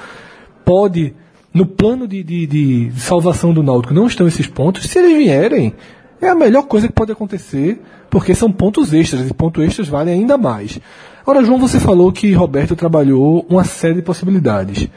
pode, 0.65 1.13
no 1.53 1.65
plano 1.65 2.05
de, 2.05 2.21
de, 2.23 2.45
de 2.45 2.91
salvação 2.97 3.53
do 3.53 3.63
Náutico, 3.63 3.93
não 3.93 4.05
estão 4.05 4.27
esses 4.27 4.47
pontos, 4.47 4.83
se 4.83 4.99
eles 4.99 5.17
vierem, 5.17 5.73
é 6.21 6.29
a 6.29 6.35
melhor 6.35 6.63
coisa 6.63 6.87
que 6.87 6.93
pode 6.93 7.11
acontecer, 7.11 7.81
porque 8.09 8.33
são 8.33 8.51
pontos 8.51 8.93
extras, 8.93 9.29
e 9.29 9.33
pontos 9.33 9.63
extras 9.63 9.87
valem 9.87 10.13
ainda 10.13 10.37
mais. 10.37 10.79
Ora, 11.25 11.43
João, 11.43 11.59
você 11.59 11.79
falou 11.79 12.11
que 12.11 12.31
Roberto 12.33 12.75
trabalhou 12.75 13.45
uma 13.49 13.63
série 13.63 13.95
de 13.95 14.01
possibilidades. 14.01 14.87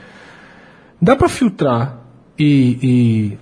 Dá 1.02 1.16
para 1.16 1.28
filtrar 1.28 1.98
e, 2.38 2.78
e, 2.82 3.38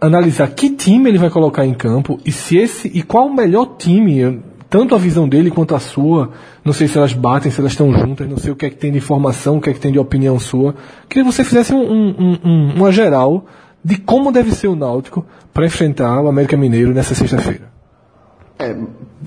analisar 0.00 0.48
que 0.48 0.70
time 0.70 1.10
ele 1.10 1.18
vai 1.18 1.30
colocar 1.30 1.66
em 1.66 1.74
campo 1.74 2.18
e 2.24 2.32
se 2.32 2.56
esse 2.56 2.88
e 2.88 3.02
qual 3.02 3.26
o 3.26 3.34
melhor 3.34 3.76
time, 3.76 4.40
tanto 4.70 4.94
a 4.94 4.98
visão 4.98 5.28
dele 5.28 5.50
quanto 5.50 5.74
a 5.74 5.78
sua. 5.78 6.30
Não 6.64 6.72
sei 6.72 6.88
se 6.88 6.96
elas 6.96 7.12
batem, 7.12 7.50
se 7.50 7.60
elas 7.60 7.72
estão 7.72 7.92
juntas, 7.92 8.28
não 8.28 8.36
sei 8.36 8.50
o 8.50 8.56
que 8.56 8.66
é 8.66 8.70
que 8.70 8.76
tem 8.76 8.92
de 8.92 8.98
informação, 8.98 9.58
o 9.58 9.60
que 9.60 9.70
é 9.70 9.72
que 9.72 9.80
tem 9.80 9.92
de 9.92 9.98
opinião 9.98 10.38
sua. 10.38 10.74
Queria 11.08 11.24
que 11.24 11.32
você 11.32 11.44
fizesse 11.44 11.72
um, 11.74 11.82
um, 11.82 12.38
um, 12.44 12.74
uma 12.76 12.90
geral 12.90 13.46
de 13.86 13.98
como 13.98 14.32
deve 14.32 14.52
ser 14.52 14.66
o 14.66 14.74
Náutico 14.74 15.24
para 15.54 15.64
enfrentar 15.64 16.20
o 16.20 16.26
América 16.26 16.56
Mineiro 16.56 16.92
nessa 16.92 17.14
sexta-feira. 17.14 17.70
É, 18.58 18.74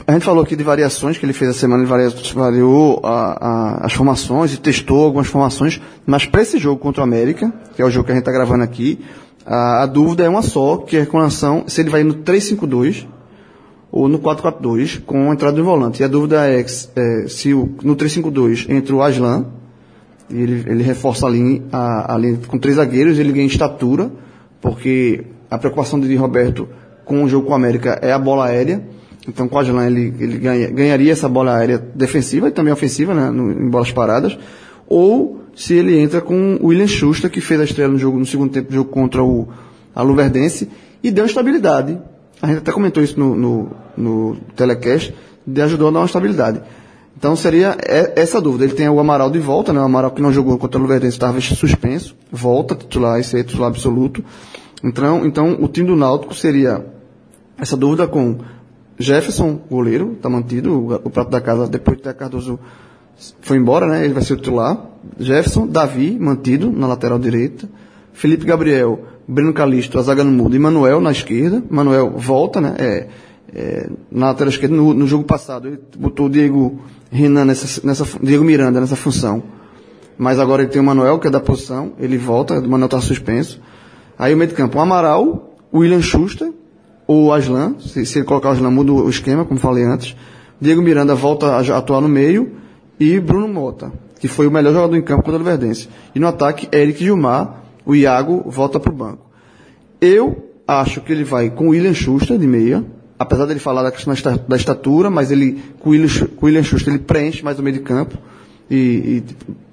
a 0.05 0.11
gente 0.11 0.25
falou 0.25 0.43
aqui 0.43 0.53
de 0.53 0.63
variações 0.63 1.17
que 1.17 1.25
ele 1.25 1.31
fez 1.31 1.51
a 1.51 1.53
semana, 1.53 1.83
ele 1.83 2.11
variou 2.33 2.99
a, 3.01 3.37
a, 3.39 3.85
as 3.85 3.93
formações 3.93 4.53
e 4.53 4.57
testou 4.57 5.05
algumas 5.05 5.27
formações, 5.27 5.79
mas 6.05 6.25
para 6.25 6.41
esse 6.41 6.57
jogo 6.57 6.81
contra 6.81 6.99
o 6.99 7.03
América, 7.05 7.53
que 7.73 7.81
é 7.81 7.85
o 7.85 7.89
jogo 7.89 8.07
que 8.07 8.11
a 8.11 8.15
gente 8.15 8.23
está 8.23 8.33
gravando 8.33 8.61
aqui, 8.61 8.99
a, 9.45 9.83
a, 9.83 9.85
dúvida 9.85 10.25
é 10.25 10.29
uma 10.29 10.41
só, 10.41 10.75
que 10.75 10.97
é 10.97 11.05
com 11.05 11.19
relação 11.19 11.63
se 11.65 11.79
ele 11.79 11.89
vai 11.89 12.03
no 12.03 12.15
3-5-2 12.15 13.07
ou 13.89 14.09
no 14.09 14.19
4-4-2 14.19 15.01
com 15.05 15.31
a 15.31 15.33
entrada 15.33 15.55
do 15.55 15.63
volante. 15.63 16.01
E 16.01 16.03
a 16.03 16.07
dúvida 16.09 16.45
é, 16.45 16.59
é 16.59 17.27
se 17.29 17.53
o, 17.53 17.77
no 17.81 17.95
3-5-2 17.95 18.69
entra 18.69 18.93
o 18.93 19.01
Aslan, 19.01 19.45
ele, 20.29 20.65
ele 20.67 20.83
reforça 20.83 21.27
a 21.27 21.29
linha, 21.29 21.61
a, 21.71 22.13
a 22.13 22.17
linha 22.17 22.37
com 22.45 22.57
três 22.57 22.75
zagueiros, 22.75 23.17
ele 23.17 23.31
ganha 23.31 23.47
estatura, 23.47 24.11
porque 24.61 25.25
a 25.49 25.57
preocupação 25.57 25.99
de 25.99 26.15
Roberto 26.15 26.67
com 27.05 27.23
o 27.23 27.29
jogo 27.29 27.47
com 27.47 27.53
o 27.53 27.55
América 27.55 27.97
é 28.01 28.11
a 28.11 28.19
bola 28.19 28.45
aérea, 28.45 28.83
então, 29.27 29.47
com 29.47 29.55
o 29.55 29.59
Aslan, 29.59 29.85
ele, 29.85 30.13
ele 30.19 30.37
ganha, 30.37 30.69
ganharia 30.69 31.11
essa 31.11 31.29
bola 31.29 31.55
aérea 31.55 31.77
defensiva 31.77 32.47
e 32.47 32.51
também 32.51 32.73
ofensiva, 32.73 33.13
né, 33.13 33.29
no, 33.29 33.51
em 33.51 33.69
bolas 33.69 33.91
paradas. 33.91 34.37
Ou 34.87 35.41
se 35.55 35.75
ele 35.75 35.99
entra 35.99 36.19
com 36.19 36.57
o 36.61 36.67
William 36.67 36.87
Schuster, 36.87 37.29
que 37.29 37.41
fez 37.41 37.59
a 37.59 37.63
estrela 37.63 37.93
no 37.93 37.99
jogo 37.99 38.17
no 38.17 38.25
segundo 38.25 38.51
tempo 38.51 38.69
do 38.69 38.73
jogo 38.73 38.89
contra 38.89 39.23
o 39.23 39.47
Luverdense 39.95 40.69
e 41.03 41.11
deu 41.11 41.25
estabilidade. 41.25 41.99
A 42.41 42.47
gente 42.47 42.57
até 42.59 42.71
comentou 42.71 43.03
isso 43.03 43.19
no, 43.19 43.35
no, 43.35 43.71
no 43.95 44.37
telecast, 44.55 45.13
de 45.45 45.61
ajudou 45.61 45.89
a 45.89 45.91
dar 45.91 45.99
uma 45.99 46.05
estabilidade. 46.05 46.61
Então 47.19 47.35
seria 47.35 47.75
essa 48.15 48.39
dúvida. 48.39 48.63
Ele 48.63 48.73
tem 48.73 48.87
o 48.87 48.97
Amaral 48.97 49.29
de 49.29 49.39
volta, 49.39 49.73
né? 49.73 49.81
O 49.81 49.83
Amaral 49.83 50.11
que 50.11 50.21
não 50.21 50.31
jogou 50.31 50.57
contra 50.57 50.79
o 50.79 50.81
Luverdense 50.81 51.17
estava 51.17 51.41
suspenso, 51.41 52.15
volta 52.31 52.73
titular, 52.73 53.19
esse 53.19 53.37
é 53.37 53.43
titular 53.43 53.67
absoluto. 53.67 54.23
Então, 54.81 55.25
então 55.25 55.57
o 55.59 55.67
time 55.67 55.87
do 55.87 55.97
Náutico 55.97 56.33
seria 56.33 56.85
essa 57.59 57.75
dúvida 57.75 58.07
com 58.07 58.37
Jefferson, 58.97 59.59
goleiro, 59.69 60.13
está 60.13 60.29
mantido, 60.29 60.95
o, 61.03 61.09
prato 61.09 61.29
da 61.29 61.41
casa, 61.41 61.67
depois 61.67 61.99
que 61.99 62.07
o 62.07 62.15
Cardoso 62.15 62.57
foi 63.41 63.57
embora, 63.57 63.85
né? 63.85 64.05
Ele 64.05 64.13
vai 64.13 64.23
ser 64.23 64.33
o 64.33 64.37
titular. 64.37 64.77
Jefferson, 65.19 65.67
Davi, 65.67 66.17
mantido 66.17 66.71
na 66.71 66.87
lateral 66.87 67.19
direita. 67.19 67.67
Felipe 68.13 68.45
Gabriel, 68.45 68.97
Breno 69.27 69.51
Calisto, 69.51 69.99
a 69.99 70.01
zaga 70.01 70.23
no 70.23 70.31
mudo, 70.31 70.55
e 70.55 70.59
Manuel 70.59 71.01
na 71.01 71.11
esquerda. 71.11 71.61
Manuel 71.69 72.11
volta, 72.11 72.61
né? 72.61 72.75
É, 72.79 73.07
é, 73.53 73.89
na 74.09 74.27
lateral 74.27 74.51
esquerda, 74.51 74.73
no, 74.73 74.93
no, 74.93 75.05
jogo 75.05 75.25
passado, 75.25 75.67
ele 75.67 75.79
botou 75.97 76.27
o 76.27 76.29
Diego 76.29 76.79
Renan 77.11 77.45
nessa, 77.45 77.85
nessa, 77.85 78.05
Diego 78.21 78.43
Miranda 78.43 78.79
nessa 78.79 78.95
função. 78.95 79.43
Mas 80.17 80.39
agora 80.39 80.63
ele 80.63 80.71
tem 80.71 80.81
o 80.81 80.85
Manuel, 80.85 81.17
que 81.19 81.27
é 81.27 81.29
da 81.29 81.39
posição, 81.39 81.93
ele 81.97 82.17
volta, 82.17 82.59
o 82.59 82.69
Manuel 82.69 82.85
está 82.85 82.99
suspenso. 82.99 83.59
Aí 84.17 84.33
o 84.33 84.37
meio 84.37 84.49
de 84.49 84.55
campo, 84.55 84.77
o 84.77 84.81
Amaral, 84.81 85.55
o 85.71 85.79
William 85.79 86.01
Schuster, 86.01 86.51
ou 87.07 87.33
Aslan, 87.33 87.75
se, 87.79 88.05
se 88.05 88.19
ele 88.19 88.25
colocar 88.25 88.49
o 88.49 88.51
Aslan 88.51 88.69
muda 88.69 88.91
o 88.91 89.09
esquema, 89.09 89.45
como 89.45 89.59
falei 89.59 89.83
antes. 89.83 90.15
Diego 90.59 90.81
Miranda 90.81 91.15
volta 91.15 91.55
a 91.55 91.77
atuar 91.77 92.01
no 92.01 92.09
meio 92.09 92.51
e 92.99 93.19
Bruno 93.19 93.47
Mota, 93.47 93.91
que 94.19 94.27
foi 94.27 94.45
o 94.45 94.51
melhor 94.51 94.73
jogador 94.73 94.95
em 94.95 95.01
campo 95.01 95.23
contra 95.23 95.39
o 95.39 95.43
Verdense. 95.43 95.87
E 96.13 96.19
no 96.19 96.27
ataque, 96.27 96.67
Eric 96.75 97.03
Gilmar, 97.03 97.63
o 97.85 97.95
Iago 97.95 98.43
volta 98.45 98.79
para 98.79 98.91
o 98.91 98.95
banco. 98.95 99.25
Eu 100.01 100.49
acho 100.67 101.01
que 101.01 101.11
ele 101.11 101.23
vai 101.23 101.49
com 101.49 101.67
o 101.67 101.69
William 101.69 101.93
Schuster 101.93 102.37
de 102.37 102.45
meia, 102.45 102.83
apesar 103.19 103.45
dele 103.45 103.59
falar 103.59 103.83
da 103.83 103.91
questão 103.91 104.13
da 104.47 104.55
estatura, 104.55 105.09
mas 105.09 105.29
ele, 105.29 105.61
com 105.79 105.89
o 105.89 105.91
William, 105.91 106.63
Schuster, 106.63 106.93
ele 106.93 107.03
preenche 107.03 107.43
mais 107.43 107.59
o 107.59 107.61
meio 107.61 107.75
de 107.75 107.83
campo 107.83 108.17
e, 108.71 108.77
e, 108.77 109.23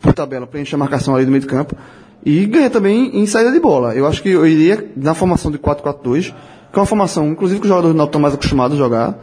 por 0.00 0.12
tabela, 0.12 0.46
preenche 0.48 0.74
a 0.74 0.78
marcação 0.78 1.14
ali 1.14 1.24
do 1.24 1.30
meio 1.30 1.42
de 1.42 1.46
campo. 1.46 1.76
E 2.24 2.44
ganha 2.46 2.68
também 2.68 3.16
em 3.16 3.24
saída 3.24 3.52
de 3.52 3.60
bola. 3.60 3.94
Eu 3.94 4.04
acho 4.04 4.20
que 4.20 4.30
eu 4.30 4.44
iria 4.44 4.90
na 4.96 5.14
formação 5.14 5.52
de 5.52 5.58
4-4-2, 5.58 6.34
que 6.72 6.78
é 6.78 6.80
uma 6.80 6.86
formação, 6.86 7.28
inclusive, 7.28 7.60
que 7.60 7.66
os 7.66 7.68
jogadores 7.68 7.96
não 7.96 8.06
estão 8.06 8.20
mais 8.20 8.34
acostumados 8.34 8.76
a 8.76 8.78
jogar. 8.82 9.16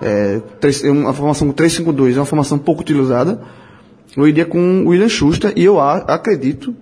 É, 0.00 0.40
uma 0.84 1.12
formação 1.12 1.52
3-5-2 1.52 2.14
é 2.14 2.18
uma 2.18 2.24
formação 2.24 2.56
pouco 2.56 2.80
utilizada. 2.80 3.42
Eu 4.16 4.26
iria 4.26 4.46
com 4.46 4.84
o 4.84 4.88
William 4.88 5.08
Schuster 5.08 5.52
e 5.54 5.64
eu 5.64 5.78
acredito 5.78 6.74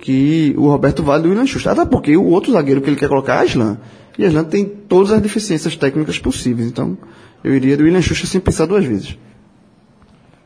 que 0.00 0.52
o 0.58 0.68
Roberto 0.68 1.04
vale 1.04 1.22
do 1.22 1.28
William 1.28 1.46
Schuster. 1.46 1.70
Até 1.70 1.84
porque 1.84 2.16
o 2.16 2.24
outro 2.24 2.50
zagueiro 2.52 2.80
que 2.80 2.90
ele 2.90 2.96
quer 2.96 3.08
colocar 3.08 3.36
é 3.36 3.46
Aslan. 3.46 3.78
E 4.18 4.24
Aslan 4.24 4.44
tem 4.44 4.64
todas 4.64 5.12
as 5.12 5.20
deficiências 5.20 5.76
técnicas 5.76 6.18
possíveis. 6.18 6.68
Então, 6.68 6.96
eu 7.42 7.54
iria 7.54 7.76
do 7.76 7.84
William 7.84 8.02
Schuster 8.02 8.28
sem 8.28 8.40
pensar 8.40 8.66
duas 8.66 8.84
vezes. 8.84 9.16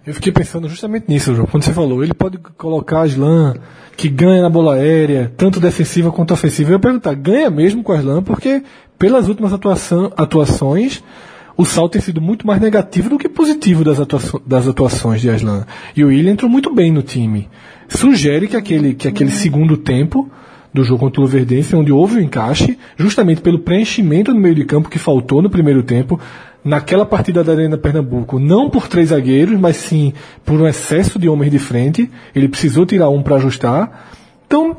Eu 0.06 0.12
fiquei 0.12 0.30
pensando 0.30 0.68
justamente 0.68 1.06
nisso, 1.08 1.34
João. 1.34 1.46
Quando 1.46 1.62
você 1.62 1.72
falou, 1.72 2.04
ele 2.04 2.12
pode 2.12 2.36
colocar 2.58 3.02
Aslan, 3.02 3.54
que 3.96 4.06
ganha 4.06 4.42
na 4.42 4.50
bola 4.50 4.74
aérea, 4.74 5.32
tanto 5.34 5.58
defensiva 5.58 6.12
quanto 6.12 6.34
ofensiva. 6.34 6.70
Eu 6.70 6.74
ia 6.74 6.78
perguntar, 6.78 7.14
ganha 7.14 7.48
mesmo 7.48 7.82
com 7.82 7.92
Aslan? 7.92 8.22
Porque 8.22 8.62
pelas 8.98 9.28
últimas 9.28 9.54
atuação, 9.54 10.12
atuações, 10.14 11.02
o 11.56 11.64
salto 11.64 11.92
tem 11.92 12.02
sido 12.02 12.20
muito 12.20 12.46
mais 12.46 12.60
negativo 12.60 13.08
do 13.08 13.18
que 13.18 13.30
positivo 13.30 13.82
das, 13.82 13.98
das 14.46 14.68
atuações 14.68 15.22
de 15.22 15.30
Aslan. 15.30 15.66
E 15.96 16.04
o 16.04 16.08
William 16.08 16.32
entrou 16.32 16.50
muito 16.50 16.74
bem 16.74 16.92
no 16.92 17.02
time. 17.02 17.48
Sugere 17.88 18.46
que 18.46 18.56
aquele, 18.56 18.92
que 18.94 19.08
aquele 19.08 19.30
segundo 19.30 19.76
tempo 19.76 20.30
do 20.74 20.82
jogo 20.82 20.98
contra 20.98 21.20
o 21.20 21.24
Luverdense, 21.24 21.76
onde 21.76 21.92
houve 21.92 22.16
o 22.16 22.20
encaixe, 22.20 22.76
justamente 22.96 23.40
pelo 23.40 23.60
preenchimento 23.60 24.34
no 24.34 24.40
meio 24.40 24.56
de 24.56 24.64
campo 24.64 24.88
que 24.88 24.98
faltou 24.98 25.40
no 25.40 25.48
primeiro 25.48 25.84
tempo, 25.84 26.18
naquela 26.64 27.06
partida 27.06 27.44
da 27.44 27.52
Arena 27.52 27.78
Pernambuco, 27.78 28.40
não 28.40 28.68
por 28.68 28.88
três 28.88 29.10
zagueiros, 29.10 29.58
mas 29.58 29.76
sim 29.76 30.12
por 30.44 30.60
um 30.60 30.66
excesso 30.66 31.16
de 31.16 31.28
homens 31.28 31.52
de 31.52 31.60
frente. 31.60 32.10
Ele 32.34 32.48
precisou 32.48 32.84
tirar 32.84 33.08
um 33.08 33.22
para 33.22 33.36
ajustar. 33.36 34.08
Então, 34.48 34.76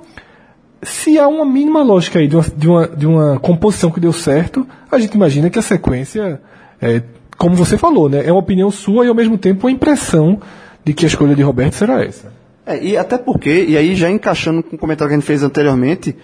se 0.83 1.17
há 1.17 1.29
uma 1.29 1.45
mínima 1.45 1.81
lógica 1.81 2.19
aí 2.19 2.27
de 2.27 2.35
uma, 2.35 2.43
de, 2.43 2.67
uma, 2.67 2.87
de 2.87 3.07
uma 3.07 3.39
composição 3.39 3.89
que 3.89 3.99
deu 3.99 4.11
certo, 4.11 4.67
a 4.91 4.99
gente 4.99 5.13
imagina 5.13 5.49
que 5.49 5.57
a 5.57 5.61
sequência, 5.61 6.41
é, 6.81 7.03
como 7.37 7.55
você 7.55 7.77
falou, 7.77 8.09
né, 8.09 8.21
é 8.25 8.31
uma 8.33 8.39
opinião 8.39 8.69
sua 8.69 9.05
e 9.05 9.07
ao 9.07 9.15
mesmo 9.15 9.37
tempo 9.37 9.65
uma 9.65 9.71
impressão 9.71 10.41
de 10.83 10.93
que 10.93 11.05
a 11.05 11.07
escolha 11.07 11.35
de 11.35 11.41
Roberto 11.41 11.75
será 11.75 12.03
essa. 12.03 12.34
É, 12.65 12.83
e 12.83 12.97
até 12.97 13.17
porque, 13.17 13.63
e 13.63 13.77
aí 13.77 13.95
já 13.95 14.09
encaixando 14.09 14.63
com 14.63 14.75
o 14.75 14.79
comentário 14.79 15.09
que 15.09 15.15
a 15.15 15.19
gente 15.19 15.27
fez 15.27 15.43
anteriormente, 15.43 16.15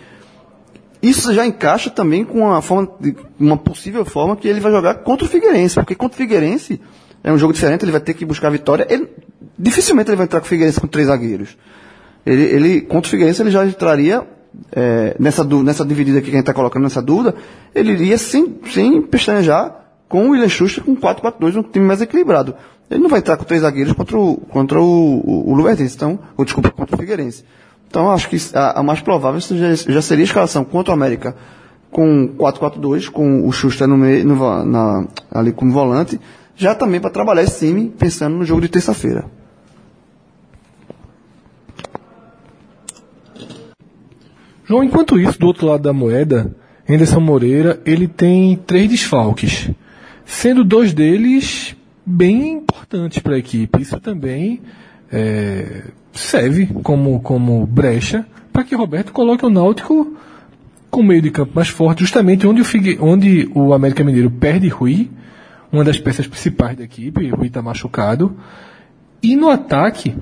isso 1.01 1.33
já 1.33 1.45
encaixa 1.45 1.89
também 1.89 2.23
com 2.23 2.39
uma, 2.39 2.61
forma 2.61 2.91
uma 3.39 3.57
possível 3.57 4.03
forma 4.05 4.35
que 4.35 4.47
ele 4.47 4.59
vai 4.59 4.71
jogar 4.71 4.95
contra 4.95 5.25
o 5.25 5.29
Figueirense, 5.29 5.75
porque 5.75 5.95
contra 5.95 6.15
o 6.15 6.17
Figueirense 6.17 6.81
é 7.23 7.31
um 7.31 7.37
jogo 7.37 7.53
diferente, 7.53 7.83
ele 7.83 7.91
vai 7.91 8.01
ter 8.01 8.13
que 8.13 8.25
buscar 8.25 8.47
a 8.47 8.51
vitória. 8.51 8.87
Ele, 8.89 9.09
dificilmente 9.57 10.09
ele 10.09 10.17
vai 10.17 10.25
entrar 10.25 10.39
com 10.39 10.45
o 10.45 10.49
Figueirense 10.49 10.79
com 10.79 10.87
três 10.87 11.07
zagueiros. 11.07 11.57
Ele, 12.25 12.43
ele 12.43 12.81
contra 12.81 13.07
o 13.07 13.09
Figueirense 13.11 13.41
ele 13.41 13.51
já 13.51 13.65
entraria 13.65 14.27
é, 14.71 15.15
nessa, 15.19 15.43
nessa 15.43 15.85
dividida 15.85 16.19
aqui 16.19 16.25
que 16.25 16.35
a 16.35 16.39
gente 16.39 16.41
está 16.41 16.53
colocando 16.53 16.83
nessa 16.83 17.01
dúvida, 17.01 17.35
ele 17.73 17.91
iria 17.93 18.17
sem, 18.17 18.59
sem 18.71 19.01
pestanejar 19.01 19.75
com 20.07 20.27
o 20.27 20.31
William 20.31 20.49
Schuster 20.49 20.83
com 20.83 20.95
4-4-2, 20.95 21.57
um 21.57 21.63
time 21.63 21.85
mais 21.85 22.01
equilibrado. 22.01 22.55
Ele 22.91 22.99
não 22.99 23.09
vai 23.09 23.19
entrar 23.19 23.37
com 23.37 23.45
três 23.45 23.61
zagueiros 23.61 23.93
contra 23.93 24.19
o, 24.19 24.35
contra 24.35 24.81
o, 24.81 24.85
o, 24.85 25.51
o 25.51 25.55
Luverdense, 25.55 25.95
então, 25.95 26.19
ou 26.35 26.43
desculpa, 26.43 26.69
contra 26.71 26.93
o 26.93 26.99
Figueirense. 26.99 27.45
Então, 27.87 28.11
acho 28.11 28.27
que 28.27 28.37
a, 28.53 28.81
a 28.81 28.83
mais 28.83 28.99
provável 28.99 29.39
já, 29.39 29.73
já, 29.73 30.01
seria 30.01 30.23
a 30.23 30.25
escalação 30.25 30.65
contra 30.65 30.91
o 30.91 30.93
América 30.93 31.33
com 31.89 32.35
4-4-2, 32.37 33.09
com 33.09 33.47
o 33.47 33.51
Schuster 33.53 33.87
no 33.87 33.97
meio, 33.97 34.25
no, 34.25 34.65
na, 34.65 35.07
ali 35.31 35.53
como 35.53 35.71
volante, 35.71 36.19
já 36.53 36.75
também 36.75 36.99
para 36.99 37.09
trabalhar 37.09 37.43
esse 37.43 37.65
time, 37.65 37.89
pensando 37.97 38.35
no 38.35 38.43
jogo 38.43 38.59
de 38.59 38.67
terça-feira. 38.67 39.25
João, 44.65 44.83
enquanto 44.83 45.17
isso, 45.17 45.39
do 45.39 45.47
outro 45.47 45.65
lado 45.65 45.83
da 45.83 45.93
moeda, 45.93 46.53
Anderson 46.89 47.21
Moreira, 47.21 47.81
ele 47.85 48.07
tem 48.07 48.57
três 48.57 48.89
desfalques, 48.89 49.69
sendo 50.25 50.63
dois 50.63 50.93
deles 50.93 51.75
bem 52.05 52.65
para 53.23 53.35
a 53.35 53.37
equipe. 53.37 53.81
Isso 53.81 53.99
também 53.99 54.61
é, 55.11 55.83
serve 56.13 56.67
como, 56.83 57.19
como 57.21 57.65
brecha 57.65 58.25
para 58.51 58.63
que 58.63 58.75
Roberto 58.75 59.11
coloque 59.11 59.45
o 59.45 59.49
Náutico 59.49 60.15
com 60.89 61.01
meio 61.01 61.21
de 61.21 61.31
campo 61.31 61.53
mais 61.55 61.69
forte, 61.69 62.01
justamente 62.01 62.45
onde 62.45 62.61
o, 62.61 62.65
Figue, 62.65 62.97
onde 62.99 63.49
o 63.55 63.73
América 63.73 64.03
Mineiro 64.03 64.29
perde 64.29 64.67
Rui, 64.67 65.09
uma 65.71 65.85
das 65.85 65.97
peças 65.97 66.27
principais 66.27 66.75
da 66.75 66.83
equipe, 66.83 67.29
Rui 67.29 67.47
está 67.47 67.61
machucado, 67.61 68.35
e 69.23 69.37
no 69.37 69.49
ataque 69.49 70.13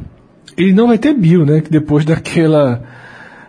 ele 0.56 0.72
não 0.72 0.88
vai 0.88 0.98
ter 0.98 1.14
Bill, 1.14 1.46
né? 1.46 1.62
Que 1.62 1.72
depois 1.72 2.06
daquela 2.06 2.84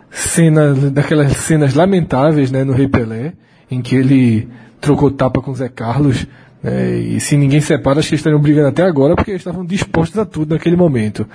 cena, 0.09 0.73
daquelas 0.73 1.33
cenas 1.37 1.75
lamentáveis, 1.75 2.51
né, 2.51 2.63
no 2.63 2.73
Rei 2.73 2.87
Pelé, 2.87 3.33
em 3.69 3.81
que 3.81 3.95
ele 3.95 4.47
trocou 4.79 5.11
tapa 5.11 5.41
com 5.41 5.51
o 5.51 5.55
Zé 5.55 5.69
Carlos, 5.69 6.25
né, 6.63 6.95
e 6.97 7.19
se 7.19 7.35
ninguém 7.35 7.61
separa, 7.61 7.99
acho 7.99 8.09
que 8.09 8.13
eles 8.13 8.19
estariam 8.19 8.41
brigando 8.41 8.67
até 8.67 8.83
agora 8.83 9.15
porque 9.15 9.31
eles 9.31 9.41
estavam 9.41 9.65
dispostos 9.65 10.17
a 10.19 10.25
tudo 10.25 10.53
naquele 10.53 10.75
momento. 10.75 11.27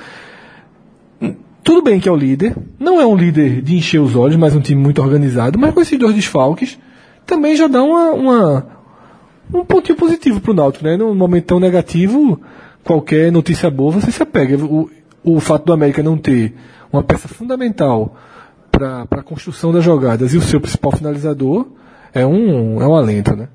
Tudo 1.64 1.82
bem 1.82 1.98
que 1.98 2.08
é 2.08 2.12
o 2.12 2.16
líder, 2.16 2.56
não 2.78 3.00
é 3.00 3.06
um 3.06 3.16
líder 3.16 3.60
de 3.60 3.74
encher 3.74 3.98
os 3.98 4.14
olhos, 4.14 4.36
mas 4.36 4.54
um 4.54 4.60
time 4.60 4.80
muito 4.80 5.02
organizado, 5.02 5.58
mas 5.58 5.74
com 5.74 5.80
esses 5.80 5.98
dois 5.98 6.14
desfalques, 6.14 6.78
também 7.26 7.56
já 7.56 7.66
dá 7.66 7.82
uma, 7.82 8.12
uma 8.12 8.66
um 9.52 9.64
pontinho 9.64 9.98
positivo 9.98 10.40
para 10.40 10.50
o 10.50 10.54
Náutico, 10.54 10.84
né? 10.84 10.96
Num 10.96 11.14
momento 11.14 11.46
tão 11.46 11.60
negativo, 11.60 12.40
qualquer 12.84 13.32
notícia 13.32 13.70
boa 13.70 13.92
você 13.92 14.10
se 14.10 14.22
apega. 14.22 14.56
O, 14.64 14.90
o 15.24 15.40
fato 15.40 15.64
do 15.64 15.72
América 15.72 16.02
não 16.02 16.16
ter 16.16 16.54
uma 16.92 17.02
peça 17.02 17.28
fundamental 17.28 18.16
para 18.70 19.06
a 19.10 19.22
construção 19.22 19.72
das 19.72 19.82
jogadas 19.82 20.34
e 20.34 20.36
o 20.36 20.42
seu 20.42 20.60
principal 20.60 20.92
finalizador 20.92 21.66
é 22.12 22.24
um, 22.26 22.80
é 22.80 22.86
um 22.86 22.94
alento, 22.94 23.34
né? 23.34 23.48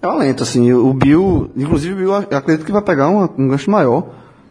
É 0.00 0.06
um 0.06 0.12
alento, 0.12 0.42
assim. 0.42 0.72
O 0.72 0.92
Bill, 0.94 1.50
inclusive 1.56 1.94
o 1.94 1.96
Bill, 1.96 2.14
acredito 2.14 2.64
que 2.64 2.72
vai 2.72 2.82
pegar 2.82 3.08
uma, 3.08 3.28
um 3.36 3.48
gancho 3.48 3.70
maior, 3.70 4.08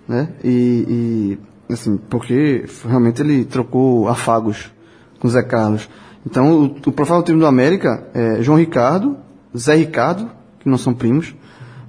né? 0.08 0.30
E, 0.44 1.38
e 1.70 1.74
assim, 1.74 1.98
porque 2.10 2.66
realmente 2.86 3.22
ele 3.22 3.46
trocou 3.46 4.08
afagos 4.10 4.72
com 5.20 5.28
o 5.28 5.32
Zé 5.32 5.42
Carlos. 5.44 5.90
Então, 6.26 6.64
o, 6.64 6.66
o 6.66 7.24
time 7.24 7.40
do 7.40 7.46
América 7.46 8.08
é 8.14 8.42
João 8.42 8.58
Ricardo, 8.58 9.16
Zé 9.56 9.76
Ricardo, 9.76 10.30
que 10.60 10.68
não 10.68 10.78
são 10.78 10.94
primos, 10.94 11.34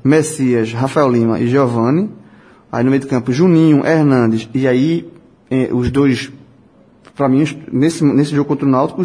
Messias, 0.05 0.73
Rafael 0.73 1.11
Lima 1.11 1.41
e 1.41 1.49
Giovanni. 1.49 2.11
Aí 2.71 2.85
no 2.85 2.91
meio 2.91 3.01
do 3.01 3.09
campo, 3.09 3.33
Juninho, 3.33 3.85
Hernandes. 3.85 4.49
E 4.55 4.69
aí, 4.69 5.11
eh, 5.51 5.71
os 5.73 5.91
dois, 5.91 6.31
para 7.17 7.29
mim, 7.29 7.45
nesse, 7.73 8.05
nesse 8.05 8.31
jogo 8.31 8.49
contra 8.49 8.67
o 8.67 8.71
Náutico, 8.71 9.03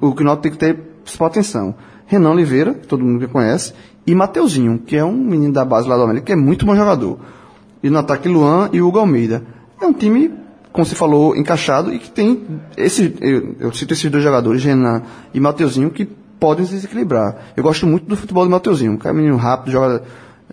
o 0.00 0.14
que 0.14 0.22
o 0.22 0.24
Náutico 0.24 0.42
tem 0.42 0.52
que 0.52 0.58
ter 0.58 0.74
principal 1.02 1.26
atenção. 1.26 1.74
Renan 2.06 2.30
Oliveira, 2.30 2.74
que 2.74 2.86
todo 2.86 3.04
mundo 3.04 3.28
conhece, 3.28 3.72
e 4.06 4.14
Mateuzinho, 4.14 4.78
que 4.78 4.96
é 4.96 5.04
um 5.04 5.16
menino 5.16 5.52
da 5.52 5.64
base 5.64 5.88
lá 5.88 5.96
do 5.96 6.02
América, 6.02 6.26
que 6.26 6.32
é 6.32 6.36
muito 6.36 6.66
bom 6.66 6.76
jogador. 6.76 7.18
E 7.82 7.90
no 7.90 7.98
ataque, 7.98 8.28
Luan 8.28 8.68
e 8.72 8.80
Hugo 8.80 8.98
Almeida. 8.98 9.42
É 9.80 9.86
um 9.86 9.92
time, 9.92 10.32
como 10.72 10.84
você 10.84 10.94
falou, 10.94 11.36
encaixado 11.36 11.92
e 11.92 11.98
que 11.98 12.10
tem 12.10 12.42
esse, 12.76 13.14
eu, 13.20 13.56
eu 13.60 13.72
cito 13.72 13.92
esses 13.92 14.10
dois 14.10 14.22
jogadores, 14.22 14.64
Renan 14.64 15.02
e 15.32 15.40
Mateuzinho, 15.40 15.90
que 15.90 16.08
podem 16.38 16.66
se 16.66 16.72
desequilibrar. 16.72 17.36
Eu 17.56 17.62
gosto 17.62 17.86
muito 17.86 18.06
do 18.06 18.16
futebol 18.16 18.44
do 18.44 18.50
Mateuzinho. 18.50 18.92
Um 18.92 18.96
cara 18.98 19.14
menino 19.14 19.36
rápido, 19.36 19.72
joga, 19.72 20.02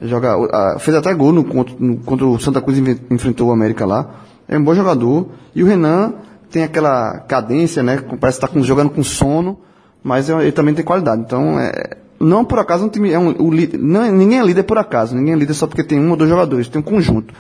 joga, 0.02 0.80
fez 0.80 0.96
até 0.96 1.14
gol 1.14 1.34
no, 1.34 1.44
no, 1.80 1.98
contra 1.98 2.26
o 2.26 2.40
Santa 2.40 2.62
Cruz 2.62 2.78
enfrentou 3.10 3.50
o 3.50 3.52
América 3.52 3.86
lá. 3.86 4.10
É 4.48 4.58
um 4.58 4.64
bom 4.64 4.74
jogador. 4.74 5.28
E 5.54 5.64
o 5.64 5.68
Renan 5.68 6.14
tem 6.50 6.64
aquela 6.64 7.20
cadência, 7.20 7.84
né? 7.84 7.98
Parece 8.20 8.38
estar 8.38 8.48
com, 8.48 8.62
jogando 8.62 8.90
com 8.90 9.04
sono, 9.04 9.58
mas 10.04 10.30
ele 10.30 10.52
também 10.52 10.74
tem 10.74 10.84
qualidade. 10.84 11.22
Então, 11.22 11.60
é, 11.60 11.98
não 12.20 12.46
por 12.46 12.60
acaso 12.60 12.86
um 12.86 12.90
time 12.90 13.12
é 13.12 13.20
um, 13.20 13.30
o, 13.30 13.52
não, 13.80 14.04
é, 14.04 14.12
ninguém 14.12 14.40
é 14.40 14.44
líder 14.44 14.64
por 14.64 14.78
acaso, 14.78 15.16
ninguém 15.16 15.34
é 15.34 15.38
líder 15.38 15.54
só 15.54 15.68
porque 15.68 15.84
tem 15.84 16.00
um 16.00 16.12
ou 16.12 16.16
dois 16.16 16.30
jogadores, 16.30 16.68
tem 16.68 16.80
um 16.80 16.84
conjunto 16.84 17.34